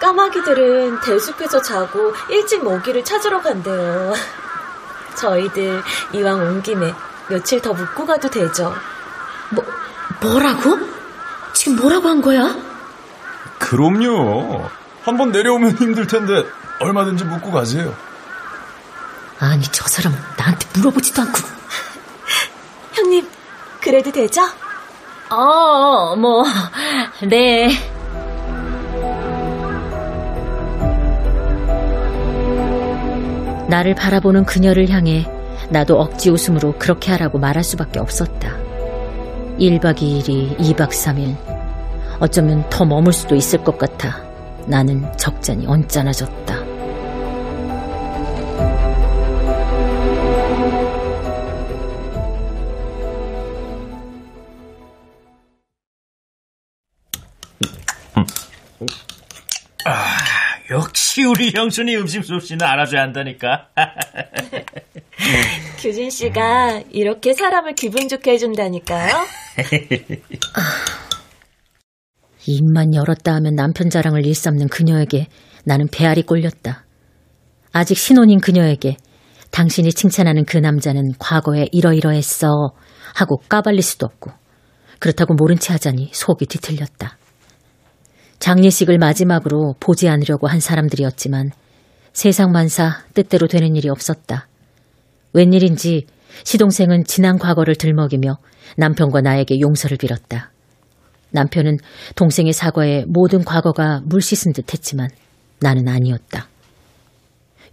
[0.00, 4.14] 까마귀들은 대숲에서 자고 일찍 먹이를 찾으러 간대요.
[5.16, 6.94] 저희들 이왕 온 김에
[7.28, 8.74] 며칠 더 묵고 가도 되죠.
[9.50, 9.64] 뭐,
[10.20, 10.78] 뭐라고?
[11.52, 12.54] 지금 뭐라고 한 거야?
[13.58, 14.68] 그럼요.
[15.02, 16.44] 한번 내려오면 힘들 텐데
[16.80, 17.94] 얼마든지 묵고 가세요.
[19.38, 21.38] 아니, 저 사람은 나한테 물어보지도 않고.
[22.92, 23.28] 형님,
[23.80, 24.42] 그래도 되죠?
[25.30, 26.44] 어, 뭐,
[27.22, 27.95] 네.
[33.68, 35.26] 나를 바라보는 그녀를 향해
[35.70, 38.56] 나도 억지 웃음으로 그렇게 하라고 말할 수밖에 없었다.
[39.58, 41.36] 1박 2일이 2박 3일.
[42.20, 44.22] 어쩌면 더 머물 수도 있을 것 같아.
[44.66, 46.56] 나는 적잖이 언짢아졌다.
[59.84, 60.15] 아,
[60.70, 63.68] 역시 우리 형수님 음식 솜씨는 알아줘야 한다니까.
[65.78, 69.14] 규진 씨가 이렇게 사람을 기분 좋게 해준다니까요.
[72.46, 75.28] 입만 열었다 하면 남편 자랑을 일삼는 그녀에게
[75.64, 76.84] 나는 배알이 꼴렸다.
[77.72, 78.96] 아직 신혼인 그녀에게
[79.50, 82.72] 당신이 칭찬하는 그 남자는 과거에 이러이러했어
[83.14, 84.30] 하고 까발릴 수도 없고
[84.98, 87.18] 그렇다고 모른 체 하자니 속이 뒤틀렸다.
[88.38, 91.50] 장례식을 마지막으로 보지 않으려고 한 사람들이었지만
[92.12, 94.48] 세상 만사 뜻대로 되는 일이 없었다.
[95.32, 96.06] 웬일인지
[96.44, 98.38] 시동생은 지난 과거를 들먹이며
[98.76, 100.50] 남편과 나에게 용서를 빌었다.
[101.30, 101.78] 남편은
[102.14, 105.08] 동생의 사과에 모든 과거가 물 씻은 듯 했지만
[105.60, 106.48] 나는 아니었다.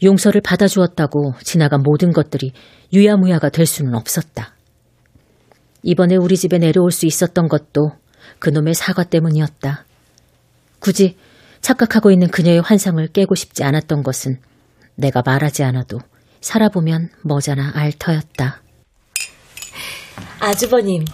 [0.03, 2.51] 용서를 받아주었다고 지나간 모든 것들이
[2.91, 4.53] 유야무야가 될 수는 없었다.
[5.83, 7.91] 이번에 우리 집에 내려올 수 있었던 것도
[8.39, 9.85] 그놈의 사과 때문이었다.
[10.83, 11.17] 굳이
[11.61, 14.37] 착각하고 있는 그녀의 환상을 깨고 싶지 않았던 것은
[14.95, 15.99] 내가 말하지 않아도
[16.41, 18.61] 살아보면 뭐잖아 알 터였다.
[20.41, 21.05] 아주버님,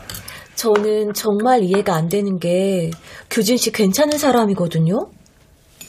[0.56, 2.90] 저는 정말 이해가 안 되는 게
[3.30, 5.12] 규진 씨 괜찮은 사람이거든요.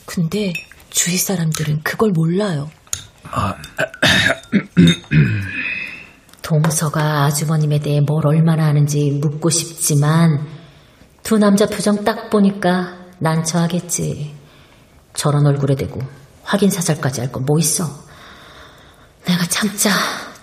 [0.05, 0.53] 근데
[0.91, 2.71] 주위 사람들은 그걸 몰라요.
[6.43, 10.47] 동서가 아주버님에 대해 뭘 얼마나 아는지 묻고 싶지만
[11.23, 14.35] 두 남자 표정 딱 보니까 난처하겠지.
[15.15, 16.01] 저런 얼굴에 대고
[16.43, 17.85] 확인 사살까지 할 건 뭐 있어.
[19.27, 19.91] 내가 참자,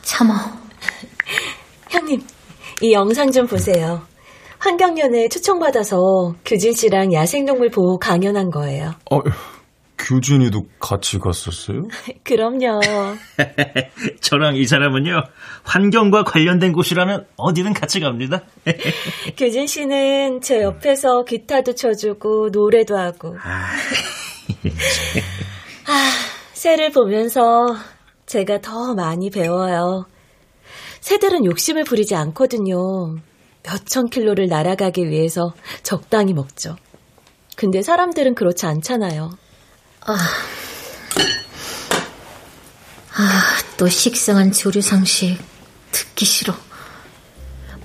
[0.04, 0.34] 참어.
[1.90, 2.26] 형님,
[2.82, 4.02] 이 영상 좀 보세요.
[4.60, 8.94] 환경연에 초청받아서 규진 씨랑 야생동물 보호 강연한 거예요.
[9.12, 9.20] 어,
[10.08, 11.88] 규진이도 같이 갔었어요?
[12.24, 12.80] 그럼요.
[14.22, 15.22] 저랑 이 사람은요,
[15.64, 18.42] 환경과 관련된 곳이라면 어디든 같이 갑니다.
[19.36, 23.36] 규진 씨는 제 옆에서 기타도 쳐주고 노래도 하고.
[23.38, 23.74] 아,
[26.54, 27.76] 새를 보면서
[28.26, 30.06] 제가 더 많이 배워요.
[31.02, 33.18] 새들은 욕심을 부리지 않거든요.
[33.64, 36.78] 몇천 킬로를 날아가기 위해서 적당히 먹죠.
[37.58, 39.32] 근데 사람들은 그렇지 않잖아요.
[40.10, 40.14] 아,
[43.18, 43.42] 아,
[43.76, 45.38] 또 식상한 조류 상식
[45.92, 46.54] 듣기 싫어.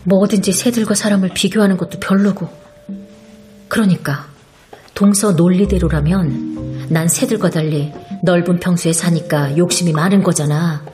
[0.05, 2.49] 뭐든지 새들과 사람을 비교하는 것도 별로고.
[3.67, 4.29] 그러니까
[4.95, 10.85] 동서 논리대로라면 난 새들과 달리 넓은 평수에 사니까 욕심이 많은 거잖아.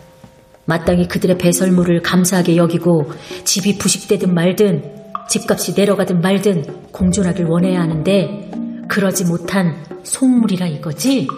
[0.64, 3.12] 마땅히 그들의 배설물을 감사하게 여기고
[3.44, 4.96] 집이 부식되든 말든
[5.28, 8.50] 집값이 내려가든 말든 공존하길 원해야 하는데
[8.88, 11.28] 그러지 못한 속물이라 이거지?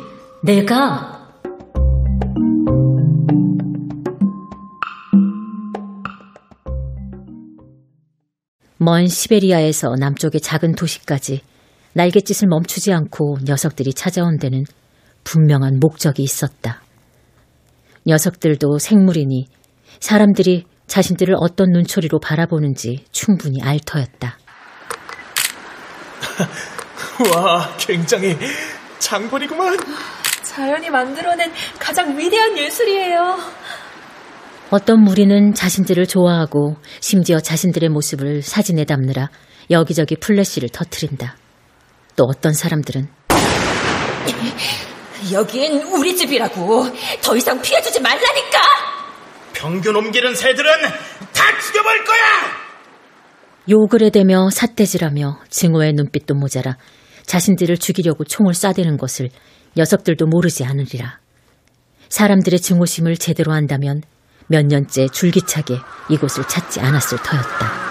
[0.44, 1.18] 내가
[8.78, 11.42] 먼 시베리아에서 남쪽의 작은 도시까지
[11.92, 14.64] 날갯짓을 멈추지 않고 녀석들이 찾아온 데는
[15.24, 16.80] 분명한 목적이 있었다.
[18.06, 19.48] 녀석들도 생물이니
[19.98, 24.38] 사람들이 자신들을 어떤 눈초리로 바라보는지 충분히 알 터였다.
[27.34, 28.36] 와, 굉장히
[28.98, 29.76] 장관이구만.
[30.42, 33.38] 자연이 만들어낸 가장 위대한 예술이에요.
[34.70, 39.28] 어떤 무리는 자신들을 좋아하고 심지어 자신들의 모습을 사진에 담느라
[39.70, 41.36] 여기저기 플래시를 터트린다.
[42.16, 43.08] 또 어떤 사람들은
[45.32, 46.86] 여긴 우리 집이라고.
[47.22, 48.58] 더 이상 피해주지 말라니까!
[49.52, 50.70] 평균 옮기는 새들은
[51.32, 52.18] 다 죽여버릴 거야!
[53.68, 56.76] 욕을 해대며 삿대질하며 증오의 눈빛도 모자라
[57.26, 59.30] 자신들을 죽이려고 총을 쏴대는 것을
[59.76, 61.20] 녀석들도 모르지 않으리라.
[62.08, 64.02] 사람들의 증오심을 제대로 한다면
[64.48, 65.76] 몇 년째 줄기차게
[66.08, 67.90] 이곳을 찾지 않았을 터였다.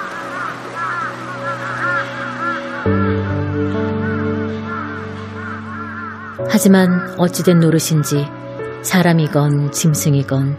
[6.49, 8.25] 하지만 어찌된 노릇인지
[8.81, 10.57] 사람이건 짐승이건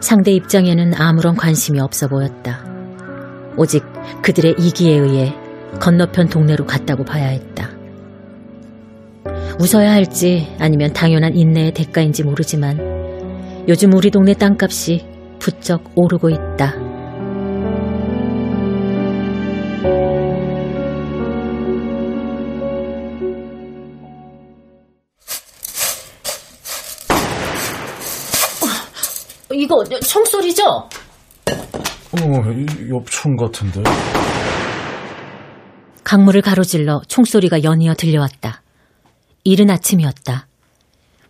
[0.00, 2.62] 상대 입장에는 아무런 관심이 없어 보였다.
[3.56, 3.84] 오직
[4.22, 5.34] 그들의 이기에 의해
[5.80, 7.73] 건너편 동네로 갔다고 봐야 했다.
[9.60, 15.06] 웃어야 할지 아니면 당연한 인내의 대가인지 모르지만 요즘 우리 동네 땅값이
[15.38, 16.74] 부쩍 오르고 있다.
[29.52, 30.64] 이거 총소리죠?
[30.66, 30.88] 어,
[32.90, 33.82] 옆총 같은데.
[36.02, 38.63] 강물을 가로질러 총소리가 연이어 들려왔다.
[39.44, 40.48] 이른 아침이었다.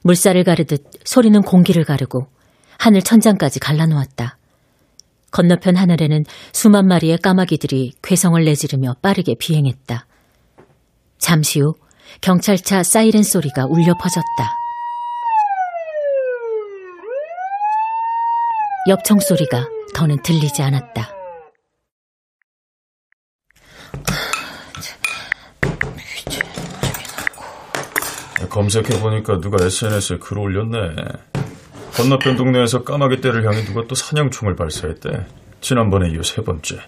[0.03, 2.29] 물살을 가르듯 소리는 공기를 가르고
[2.79, 4.39] 하늘 천장까지 갈라놓았다.
[5.31, 10.07] 건너편 하늘에는 수만 마리의 까마귀들이 괴성을 내지르며 빠르게 비행했다.
[11.19, 11.75] 잠시 후
[12.21, 14.55] 경찰차 사이렌 소리가 울려 퍼졌다.
[18.89, 21.24] 옆청 소리가 더는 들리지 않았다.
[28.55, 30.79] 검색해보니까 누가 SNS에 글 올렸네.
[31.97, 35.27] 건너편 동네에서 까마귀 떼를 향해 누가 또 사냥총을 발사했대.
[35.61, 36.79] 지난번에 이어 세 번째.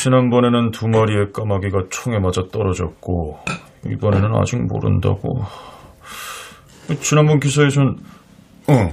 [0.00, 3.40] 지난번에는 두 마리의 까마귀가 총에 맞아 떨어졌고
[3.90, 5.44] 이번에는 아직 모른다고.
[7.00, 7.96] 지난번 기사에선
[8.68, 8.90] 어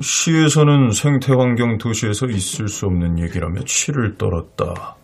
[0.00, 4.96] 시에서는 생태환경 도시에서 있을 수 없는 얘기라며 치를 떨었다.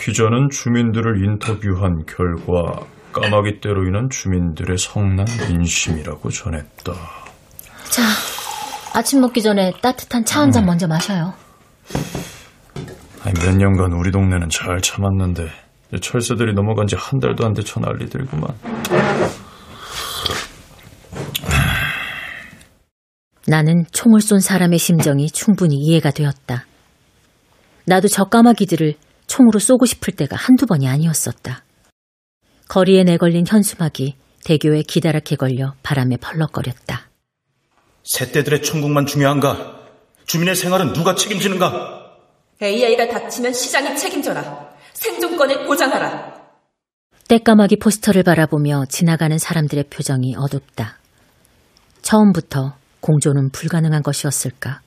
[0.00, 2.80] 기자는 주민들을 인터뷰한 결과
[3.12, 6.92] 까마귀 떼로 인한 주민들의 성난 민심이라고 전했다.
[7.90, 8.02] 자,
[8.94, 11.34] 아침 먹기 전에 따뜻한 차 한잔 먼저 마셔요.
[13.24, 15.48] 아니, 몇 년간 우리 동네는 잘 참았는데
[16.00, 18.48] 철새들이 넘어간 지 한 달도 안 돼쳐 난리 들구만.
[23.46, 26.64] 나는 총을 쏜 사람의 심정이 충분히 이해가 되었다.
[27.86, 28.94] 나도 저 까마귀들을
[29.26, 31.62] 총으로 쏘고 싶을 때가 한두 번이 아니었었다.
[32.72, 37.10] 거리에 내걸린 현수막이 대교에 기다랗게 걸려 바람에 펄럭거렸다.
[38.02, 39.78] 새떼들의 천국만 중요한가?
[40.24, 42.16] 주민의 생활은 누가 책임지는가?
[42.62, 44.70] AI가 닥치면 시장이 책임져라.
[44.94, 46.32] 생존권을 보장하라.
[47.28, 50.98] 떼까마귀 포스터를 바라보며 지나가는 사람들의 표정이 어둡다.
[52.00, 54.80] 처음부터 공존은 불가능한 것이었을까?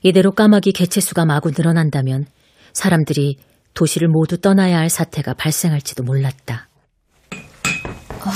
[0.00, 2.24] 이대로 까마귀 개체수가 마구 늘어난다면
[2.72, 3.36] 사람들이
[3.74, 6.68] 도시를 모두 떠나야 할 사태가 발생할지도 몰랐다.
[7.32, 8.30] 어,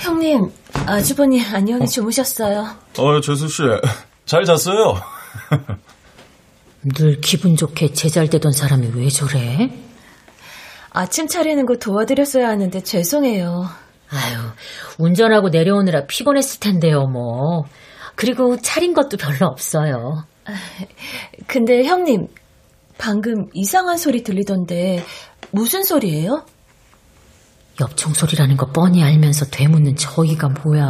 [0.00, 0.50] 형님,
[0.86, 1.86] 아주버님 안녕히 어?
[1.86, 2.64] 주무셨어요?
[2.98, 3.62] 어, 재수 씨,
[4.24, 4.94] 잘 잤어요.
[6.96, 9.70] 늘 기분 좋게 제잘되던 사람이 왜 저래?
[10.90, 13.66] 아침 차리는 거 도와드렸어야 하는데 죄송해요.
[14.10, 14.38] 아유,
[14.98, 17.64] 운전하고 내려오느라 피곤했을 텐데요, 뭐.
[18.14, 20.24] 그리고 차린 것도 별로 없어요.
[21.46, 22.26] 근데 형님,
[22.98, 25.04] 방금 이상한 소리 들리던데
[25.50, 26.44] 무슨 소리예요?
[27.80, 30.88] 옆청 소리라는 거 뻔히 알면서 되묻는 저희가 뭐야?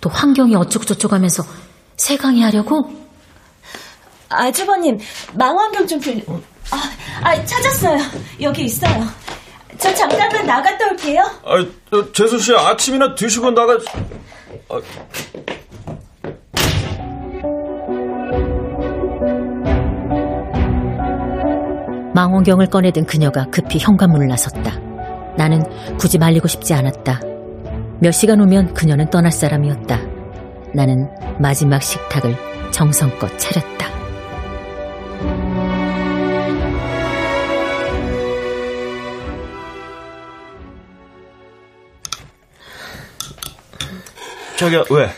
[0.00, 1.44] 또 환경이 어쩌고저쩌고 하면서
[1.96, 2.90] 세강이 하려고?
[4.30, 4.98] 아주버님,
[5.34, 6.24] 망원경 좀 빌,
[6.70, 6.82] 아,
[7.22, 7.98] 아, 찾았어요.
[8.40, 9.06] 여기 있어요.
[9.78, 11.22] 저 잠깐만 나갔다 올게요.
[11.44, 13.78] 아, 저, 재수 씨 아침이나 드시고 나가.
[14.68, 14.80] 아,
[22.18, 24.76] 망원경을 꺼내든 그녀가 급히 현관문을 나섰다.
[25.36, 25.62] 나는
[25.98, 27.20] 굳이 말리고 싶지 않았다.
[28.00, 30.00] 몇 시간 후면 그녀는 떠날 사람이었다.
[30.74, 31.08] 나는
[31.38, 32.36] 마지막 식탁을
[32.72, 33.86] 정성껏 차렸다.
[44.56, 45.08] 자기야, 왜?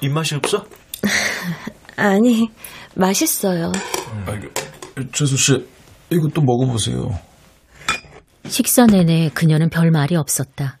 [0.00, 0.64] 입맛이 없어?
[1.96, 2.50] 아니,
[2.94, 3.70] 맛있어요.
[4.24, 4.40] 아,
[5.12, 5.72] 재수 씨,
[6.12, 7.10] 이것도 먹어보세요.
[8.46, 10.78] 식사 내내 그녀는 별 말이 없었다.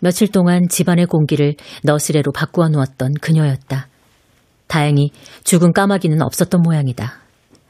[0.00, 3.88] 며칠 동안 집안의 공기를 너스레로 바꾸어 놓았던 그녀였다.
[4.66, 5.10] 다행히
[5.44, 7.14] 죽은 까마귀는 없었던 모양이다.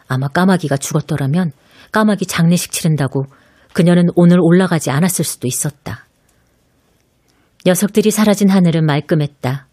[0.08, 1.52] 아마 까마귀가 죽었더라면
[1.92, 3.24] 까마귀 장례식 치른다고
[3.72, 6.06] 그녀는 오늘 올라가지 않았을 수도 있었다.
[7.64, 9.66] 녀석들이 사라진 하늘은 말끔했다.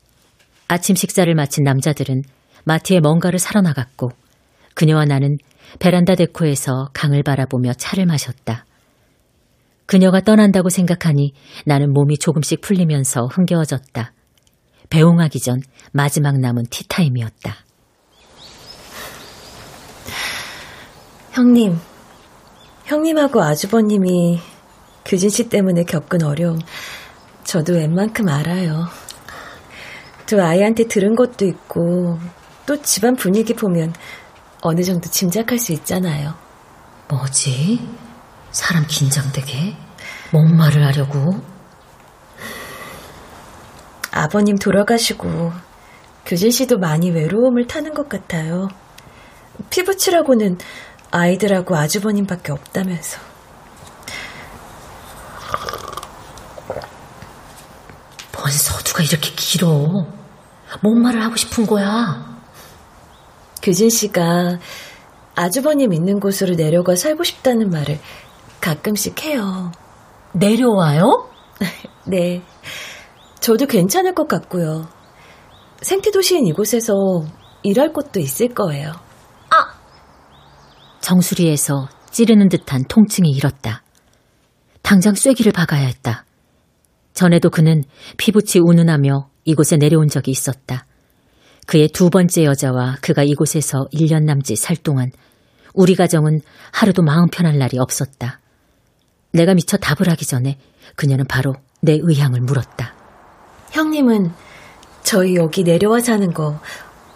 [0.68, 2.24] 아침 식사를 마친 남자들은
[2.64, 4.10] 마트에 뭔가를 사러 나갔고
[4.74, 5.38] 그녀와 나는
[5.80, 8.66] 베란다 데코에서 강을 바라보며 차를 마셨다.
[9.86, 11.34] 그녀가 떠난다고 생각하니
[11.66, 14.14] 나는 몸이 조금씩 풀리면서 흥겨워졌다.
[14.90, 15.62] 배웅하기 전
[15.92, 17.56] 마지막 남은 티타임이었다.
[21.34, 21.78] 형님,
[22.86, 24.40] 형님하고 아주버님이
[25.04, 26.60] 규진 씨 때문에 겪은 어려움,
[27.44, 28.86] 저도 웬만큼 알아요.
[30.26, 32.18] 두 아이한테 들은 것도 있고,
[32.66, 33.94] 또 집안 분위기 보면
[34.66, 36.34] 어느 정도 짐작할 수 있잖아요.
[37.08, 37.88] 뭐지?
[38.50, 39.78] 사람 긴장되게?
[40.32, 41.40] 뭔 말을 하려고?
[44.10, 45.54] 아버님 돌아가시고
[46.26, 48.70] 규진 씨도 많이 외로움을 타는 것 같아요.
[49.70, 50.58] 피부치라고는
[51.12, 53.20] 아이들하고 아주버님밖에 없다면서.
[58.36, 60.08] 뭔 서두가 이렇게 길어?
[60.82, 62.35] 뭔 말을 하고 싶은 거야?
[63.66, 64.60] 규진 씨가
[65.34, 67.98] 아주버님 있는 곳으로 내려가 살고 싶다는 말을
[68.62, 69.72] 가끔씩 해요.
[70.36, 71.28] 내려와요?
[72.06, 72.44] 네.
[73.40, 74.88] 저도 괜찮을 것 같고요.
[75.82, 76.94] 생태도시인 이곳에서
[77.64, 78.92] 일할 곳도 있을 거예요.
[79.50, 79.74] 아!
[81.02, 83.82] 정수리에서 찌르는 듯한 통증이 일었다.
[84.84, 86.24] 당장 쐐기를 박아야 했다.
[87.16, 87.84] 전에도 그는
[88.18, 90.86] 피부치 운운하며 이곳에 내려온 적이 있었다.
[91.66, 95.12] 그의 두 번째 여자와 그가 이곳에서 1년 남짓 살 동안
[95.74, 96.42] 우리 가정은
[96.72, 98.40] 하루도 마음 편할 날이 없었다.
[99.32, 100.58] 내가 미처 답을 하기 전에
[100.96, 102.94] 그녀는 바로 내 의향을 물었다.
[103.72, 104.32] 형님은
[105.04, 106.60] 저희 여기 내려와 사는 거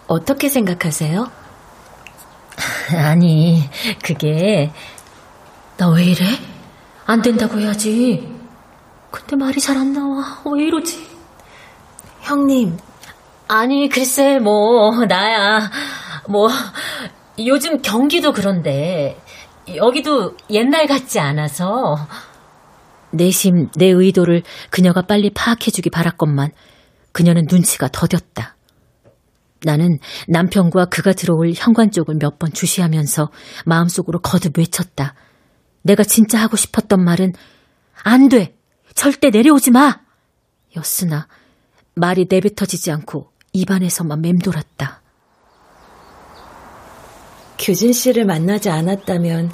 [0.06, 1.30] 어떻게 생각하세요?
[2.96, 3.68] 아니,
[4.04, 4.70] 그게
[5.78, 6.24] 나 왜 이래?
[7.06, 8.28] 안 된다고 해야지.
[9.10, 10.42] 근데 말이 잘 안 나와.
[10.44, 11.06] 왜 이러지?
[12.20, 12.76] 형님.
[13.52, 15.72] 아니, 글쎄, 뭐, 나야.
[16.28, 16.48] 뭐,
[17.44, 19.20] 요즘 경기도 그런데,
[19.74, 21.96] 여기도 옛날 같지 않아서.
[23.10, 26.52] 내심 내 의도를 그녀가 빨리 파악해주기 바랐건만
[27.10, 28.52] 그녀는 눈치가 더뎠다.
[29.64, 29.98] 나는
[30.28, 33.30] 남편과 그가 들어올 현관 쪽을 몇 번 주시하면서
[33.66, 35.14] 마음속으로 거듭 외쳤다.
[35.82, 37.32] 내가 진짜 하고 싶었던 말은
[38.04, 38.56] 안 돼!
[38.94, 39.98] 절대 내려오지 마!
[40.76, 41.26] 였으나
[41.96, 45.00] 말이 내뱉어지지 않고 입안에서만 맴돌았다.
[47.58, 49.52] 규진 씨를 만나지 않았다면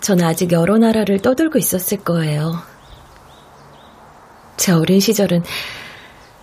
[0.00, 2.54] 전 아직 여러 나라를 떠돌고 있었을 거예요.
[4.56, 5.42] 제 어린 시절은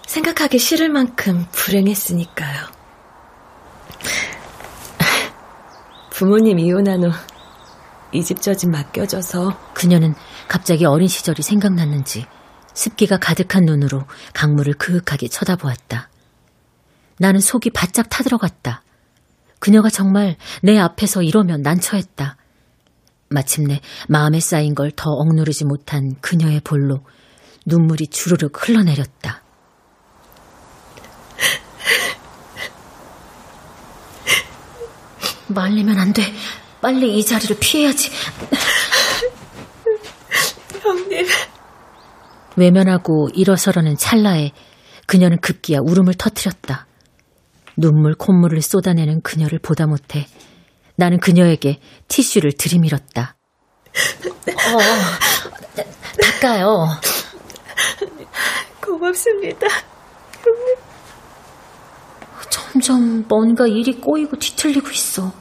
[0.08, 2.68] 생각하기 싫을 만큼 불행했으니까요.
[6.12, 7.12] 부모님 이혼한 후
[8.14, 10.14] 이 집 저 집 맡겨져서 그녀는
[10.48, 12.28] 갑자기 어린 시절이 생각났는지
[12.76, 14.04] 습기가 가득한 눈으로
[14.34, 16.10] 강물을 그윽하게 쳐다보았다.
[17.20, 18.84] 나는 속이 바짝 타들어갔다.
[19.60, 22.38] 그녀가 정말 내 앞에서 이러면 난처했다.
[23.30, 27.02] 마침내 마음에 쌓인 걸 더 억누르지 못한 그녀의 볼로
[27.66, 29.42] 눈물이 주르륵 흘러내렸다.
[35.48, 36.24] 말리면 안 돼.
[36.82, 38.12] 빨리 이 자리를 피해야지.
[40.82, 41.26] 형님.
[42.56, 44.52] 외면하고 일어서려는 찰나에
[45.08, 46.88] 그녀는 급기야 울음을 터뜨렸다.
[47.78, 50.28] 눈물 콧물을 쏟아내는 그녀를 보다 못해
[50.96, 53.36] 나는 그녀에게 티슈를 들이밀었다.
[54.48, 54.78] 어,
[56.22, 56.88] 닦아요.
[58.82, 59.68] 고맙습니다.
[60.44, 60.76] 형님.
[62.50, 65.32] 점점 뭔가 일이 꼬이고 뒤틀리고 있어.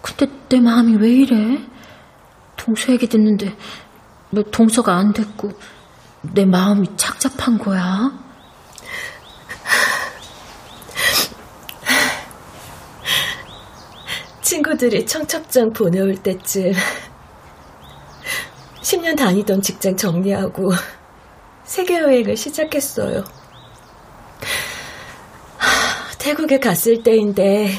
[0.00, 1.58] 근데 내 마음이 왜 이래?
[2.56, 3.56] 동서 얘기 듣는데
[4.32, 5.52] 왜 동서가 안 됐고
[6.22, 8.12] 내 마음이 착잡한 거야?
[14.46, 16.72] 친구들이 청첩장 보내올 때쯤
[18.80, 20.70] 10년 다니던 직장 정리하고
[21.64, 23.24] 세계 여행을 시작했어요.
[26.20, 27.70] 태국에 갔을 때인데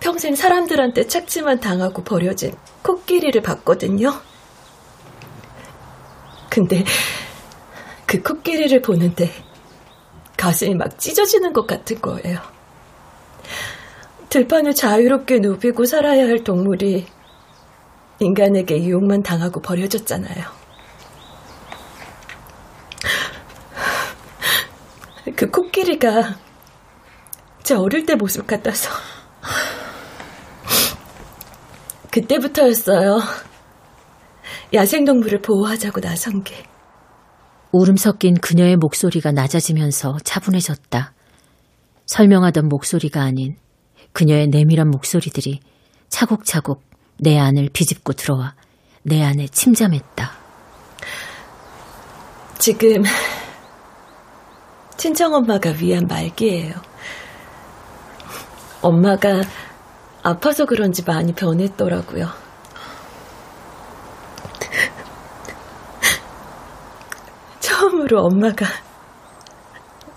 [0.00, 4.18] 평생 사람들한테 착지만 당하고 버려진 코끼리를 봤거든요.
[6.48, 6.82] 근데
[8.06, 9.30] 그 코끼리를 보는데
[10.38, 12.57] 가슴이 막 찢어지는 것 같은 거예요.
[14.30, 17.06] 들판을 자유롭게 누비고 살아야 할 동물이
[18.20, 20.44] 인간에게 유혹만 당하고 버려졌잖아요.
[25.36, 26.36] 그 코끼리가
[27.62, 28.90] 제 어릴 때 모습 같아서
[32.10, 33.20] 그때부터였어요.
[34.74, 36.64] 야생동물을 보호하자고 나선 게.
[37.72, 41.12] 울음 섞인 그녀의 목소리가 낮아지면서 차분해졌다.
[42.06, 43.56] 설명하던 목소리가 아닌
[44.12, 45.60] 그녀의 내밀한 목소리들이
[46.08, 46.82] 차곡차곡
[47.18, 48.54] 내 안을 비집고 들어와
[49.02, 50.32] 내 안에 침잠했다.
[52.58, 53.02] 지금
[54.96, 56.74] 친정엄마가 위안 말기예요.
[58.82, 59.42] 엄마가
[60.22, 62.28] 아파서 그런지 많이 변했더라고요.
[67.60, 68.66] 처음으로 엄마가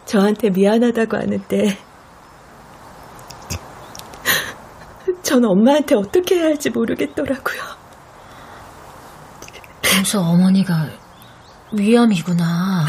[0.06, 1.78] 저한테 미안하다고 하는데
[5.24, 7.61] 전 엄마한테 어떻게 해야 할지 모르겠더라고요.
[9.82, 10.89] 동서 어머니가
[11.74, 12.86] 위암이구나.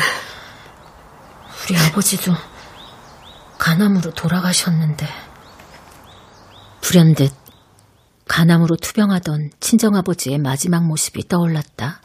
[1.64, 2.32] 우리 아버지도
[3.58, 5.06] 간암으로 돌아가셨는데
[6.80, 7.32] 불현듯
[8.26, 12.00] 간암으로 투병하던 친정아버지의 마지막 모습이 떠올랐다.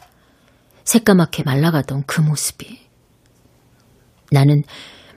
[0.84, 2.86] 새까맣게 말라가던 그 모습이.
[4.30, 4.62] 나는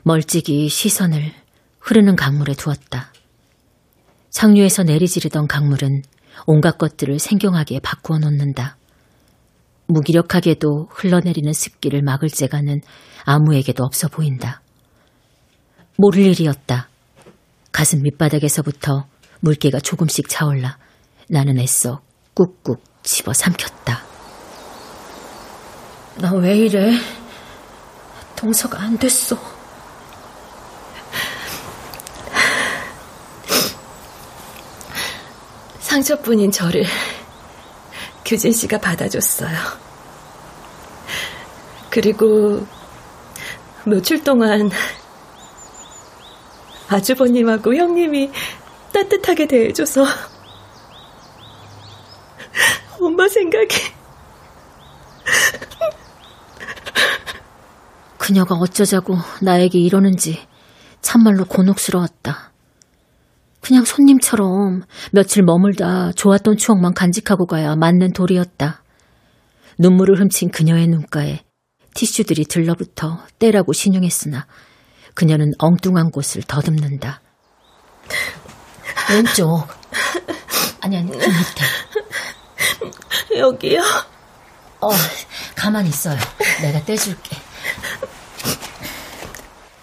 [0.04, 1.34] 멀찍이 시선을
[1.80, 3.11] 흐르는 강물에 두었다.
[4.32, 6.04] 상류에서 내리지르던 강물은
[6.48, 8.78] 온갖 것들을 생경하게 바꾸어 놓는다.
[9.88, 12.82] 무기력하게도 흘러내리는 습기를 막을 재가는
[13.26, 14.62] 아무에게도 없어 보인다.
[15.98, 16.88] 모를 일이었다.
[17.72, 19.06] 가슴 밑바닥에서부터
[19.42, 20.78] 물기가 조금씩 차올라
[21.30, 22.02] 나는 애써
[22.34, 24.02] 꾹꾹 집어 삼켰다.
[26.22, 26.94] 나 왜 이래?
[28.36, 29.38] 동서가 안 됐어.
[35.92, 36.86] 상처뿐인 저를
[38.24, 39.58] 규진 씨가 받아줬어요.
[41.90, 42.66] 그리고
[43.86, 44.72] 며칠 동안
[46.88, 48.32] 아주버님하고 형님이
[48.94, 50.06] 따뜻하게 대해줘서
[53.02, 53.76] 엄마 생각이
[58.18, 60.40] 그녀가 어쩌자고 나에게 이러는지
[61.02, 62.51] 참말로 곤혹스러웠다.
[63.62, 64.82] 그냥 손님처럼
[65.12, 68.84] 며칠 머물다 좋았던 추억만 간직하고 가야 맞는 도리였다.
[69.78, 71.44] 눈물을 훔친 그녀의 눈가에
[71.94, 74.48] 티슈들이 들러붙어 때라고 신용했으나
[75.14, 77.22] 그녀는 엉뚱한 곳을 더듬는다.
[79.12, 79.68] 왼쪽.
[80.82, 81.66] 아니, 아니, 그 밑에.
[83.38, 83.82] 여기요?
[84.82, 84.90] 어,
[85.56, 86.18] 가만히 있어요.
[86.62, 87.38] 내가 떼줄게.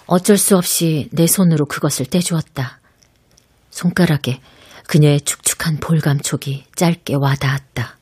[0.07, 2.78] 어쩔 수 없이 내 손으로 그것을 떼주었다.
[3.79, 4.41] 손가락에
[4.89, 7.97] 그녀의 축축한 볼감촉이 짧게 와닿았다.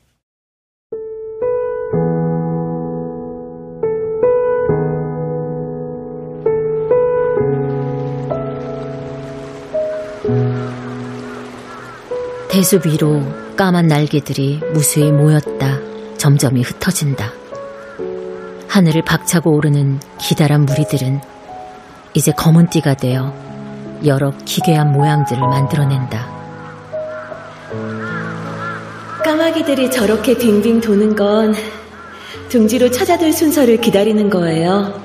[12.49, 13.23] 대숲 위로
[13.57, 15.79] 까만 날개들이 무수히 모였다.
[16.17, 17.33] 점점이 흩어진다.
[18.69, 21.21] 하늘을 박차고 오르는 기다란 무리들은
[22.15, 23.46] 이제 검은 띠가 되어
[24.05, 26.37] 여러 기괴한 모양들을 만들어낸다.
[29.25, 31.55] 까마귀들이 저렇게 빙빙 도는 건
[32.49, 35.03] 둥지로 찾아들 순서를 기다리는 거예요.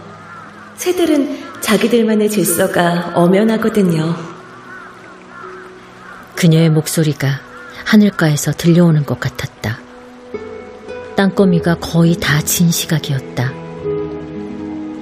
[0.76, 4.16] 새들은 자기들만의 질서가 엄연하거든요.
[6.36, 7.40] 그녀의 목소리가
[7.86, 9.80] 하늘가에서 들려오는 것 같았다.
[11.16, 13.52] 땅거미가 거의 다 진 시각이었다.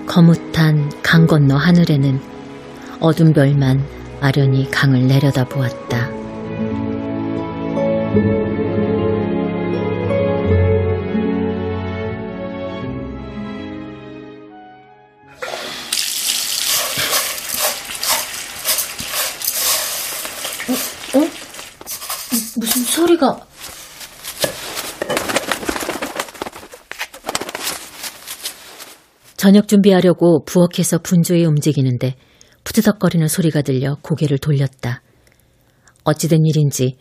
[0.05, 2.19] 거뭇한 강 건너 하늘에는
[2.99, 3.81] 어둠 별만
[4.19, 6.09] 아련히 강을 내려다 보았다.
[20.67, 21.19] 어?
[21.19, 21.29] 어?
[22.57, 23.39] 무슨 소리가?
[29.37, 32.15] 저녁 준비하려고 부엌에서 분주히 움직이는데
[32.69, 35.01] 푸드덕거리는 소리가 들려 고개를 돌렸다.
[36.03, 36.97] 어찌된 일인지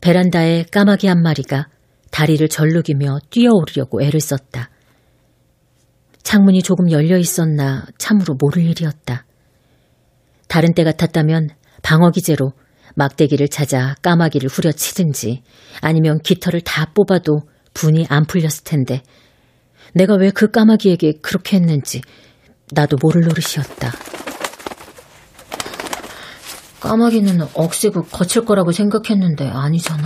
[0.00, 1.68] 베란다에 까마귀 한 마리가
[2.10, 4.70] 다리를 절룩이며 뛰어오르려고 애를 썼다.
[6.24, 9.24] 창문이 조금 열려 있었나 참으로 모를 일이었다.
[10.48, 11.50] 다른 때 같았다면
[11.82, 12.52] 방어기제로
[12.96, 15.42] 막대기를 찾아 까마귀를 후려치든지
[15.80, 17.42] 아니면 깃털을 다 뽑아도
[17.74, 19.02] 분이 안 풀렸을 텐데
[19.94, 22.00] 내가 왜 그 까마귀에게 그렇게 했는지
[22.72, 23.92] 나도 모를 노릇이었다.
[26.82, 30.02] 까마귀는 억세고 거칠 거라고 생각했는데 아니잖아.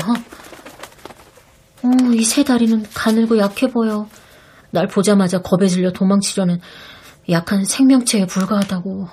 [1.83, 4.09] 어, 이 세 다리는 가늘고 약해 보여.
[4.71, 6.61] 날 보자마자 겁에 질려 도망치려는
[7.31, 9.09] 약한 생명체에 불과하다고.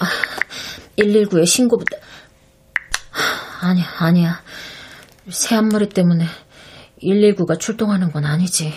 [0.00, 0.06] 아,
[0.98, 1.96] 119에 신고부터.
[3.60, 4.40] 아니야, 아니야.
[5.30, 6.26] 새 한 마리 때문에
[7.02, 8.72] 119가 출동하는 건 아니지.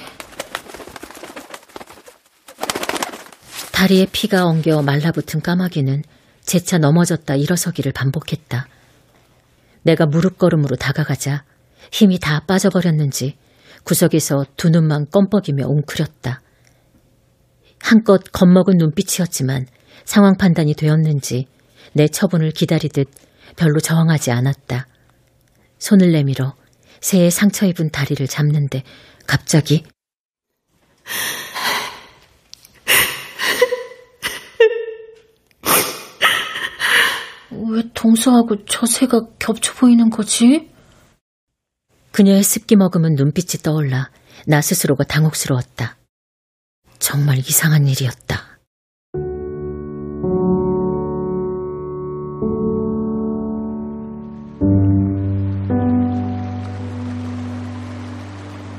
[3.72, 6.04] 다리에 피가 엉겨 말라붙은 까마귀는
[6.48, 8.68] 재차 넘어졌다 일어서기를 반복했다.
[9.84, 11.44] 내가 무릎걸음으로 다가가자
[11.92, 13.38] 힘이 다 빠져버렸는지
[13.84, 16.42] 구석에서 두 눈만 껌뻑이며 웅크렸다.
[17.80, 19.66] 한껏 겁먹은 눈빛이었지만
[20.06, 21.48] 상황 판단이 되었는지
[21.94, 23.10] 내 처분을 기다리듯
[23.58, 24.88] 별로 저항하지 않았다.
[25.80, 26.56] 손을 내밀어
[27.02, 28.84] 새의 상처 입은 다리를 잡는데
[29.28, 29.84] 갑자기
[37.78, 40.72] 왜 동서하고 저 새가 겹쳐 보이는 거지?
[42.12, 44.10] 그녀의 습기 머금은 눈빛이 떠올라
[44.48, 45.96] 나 스스로가 당혹스러웠다.
[46.98, 48.58] 정말 이상한 일이었다.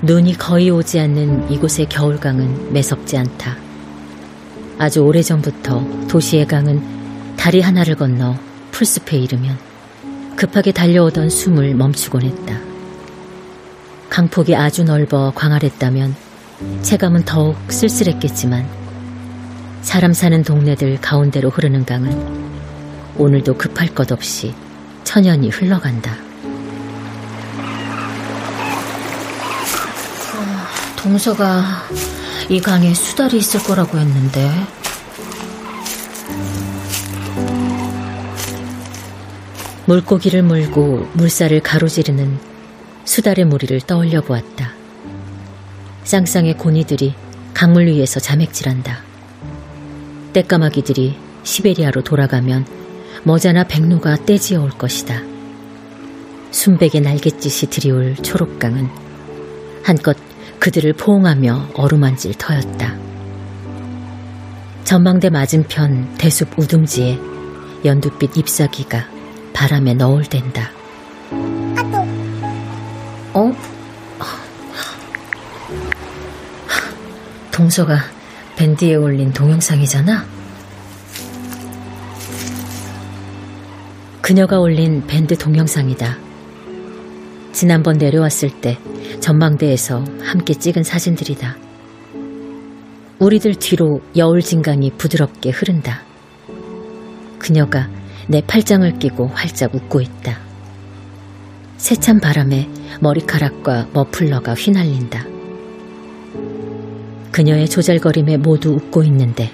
[0.03, 3.57] 눈이 거의 오지 않는 이곳의 겨울강은 매섭지 않다.
[4.79, 8.48] 아주 오래전부터 도시의 강은 다리 하나를 건너
[8.79, 9.59] 풀숲에 이르면
[10.37, 12.61] 급하게 달려오던 숨을 멈추곤 했다.
[14.09, 16.15] 강폭이 아주 넓어 광활했다면
[16.83, 18.69] 체감은 더욱 쓸쓸했겠지만
[19.83, 24.55] 사람 사는 동네들 가운데로 흐르는 강은 오늘도 급할 것 없이
[25.03, 26.15] 천연히 흘러간다.
[30.97, 31.65] 동서가
[32.49, 34.49] 이 강에 수달이 있을 거라고 했는데
[39.89, 42.39] 물고기를 물고 물살을 가로지르는
[43.07, 44.75] 수달의 무리를 떠올려 보았다.
[46.05, 47.15] 쌍쌍의 고니들이
[47.55, 48.99] 강물 위에서 자맥질한다.
[50.35, 52.67] 떼까마귀들이 시베리아로 돌아가면
[53.23, 55.23] 머자나 백로가 떼지어 올 것이다.
[56.51, 58.91] 순백의 날갯짓이 드리울 초록강은
[59.85, 60.19] 한껏
[60.59, 62.95] 그들을 포옹하며 어루만질 터였다.
[64.85, 67.19] 전망대 맞은편 대숲 우둥지에
[67.87, 69.18] 연두빛 잎사귀가
[69.59, 70.71] 바람에 너울댄다.
[73.35, 73.53] 어?
[77.51, 77.99] 동서가
[78.57, 80.25] 밴드에 올린 동영상이잖아?
[84.23, 86.17] 그녀가 올린 밴드 동영상이다.
[87.51, 88.79] 지난번 내려왔을 때
[89.19, 91.57] 전망대에서 함께 찍은 사진들이다.
[93.19, 96.05] 우리들 뒤로 여울 진강이 부드럽게 흐른다.
[97.41, 97.89] 그녀가
[98.29, 100.39] 내 팔짱을 끼고 활짝 웃고 있다.
[101.79, 102.69] 세찬 바람에
[103.01, 105.25] 머리카락과 머플러가 휘날린다.
[107.33, 109.51] 그녀의 조잘거림에 모두 웃고 있는데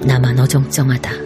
[0.00, 1.25] 나만 어정쩡하다.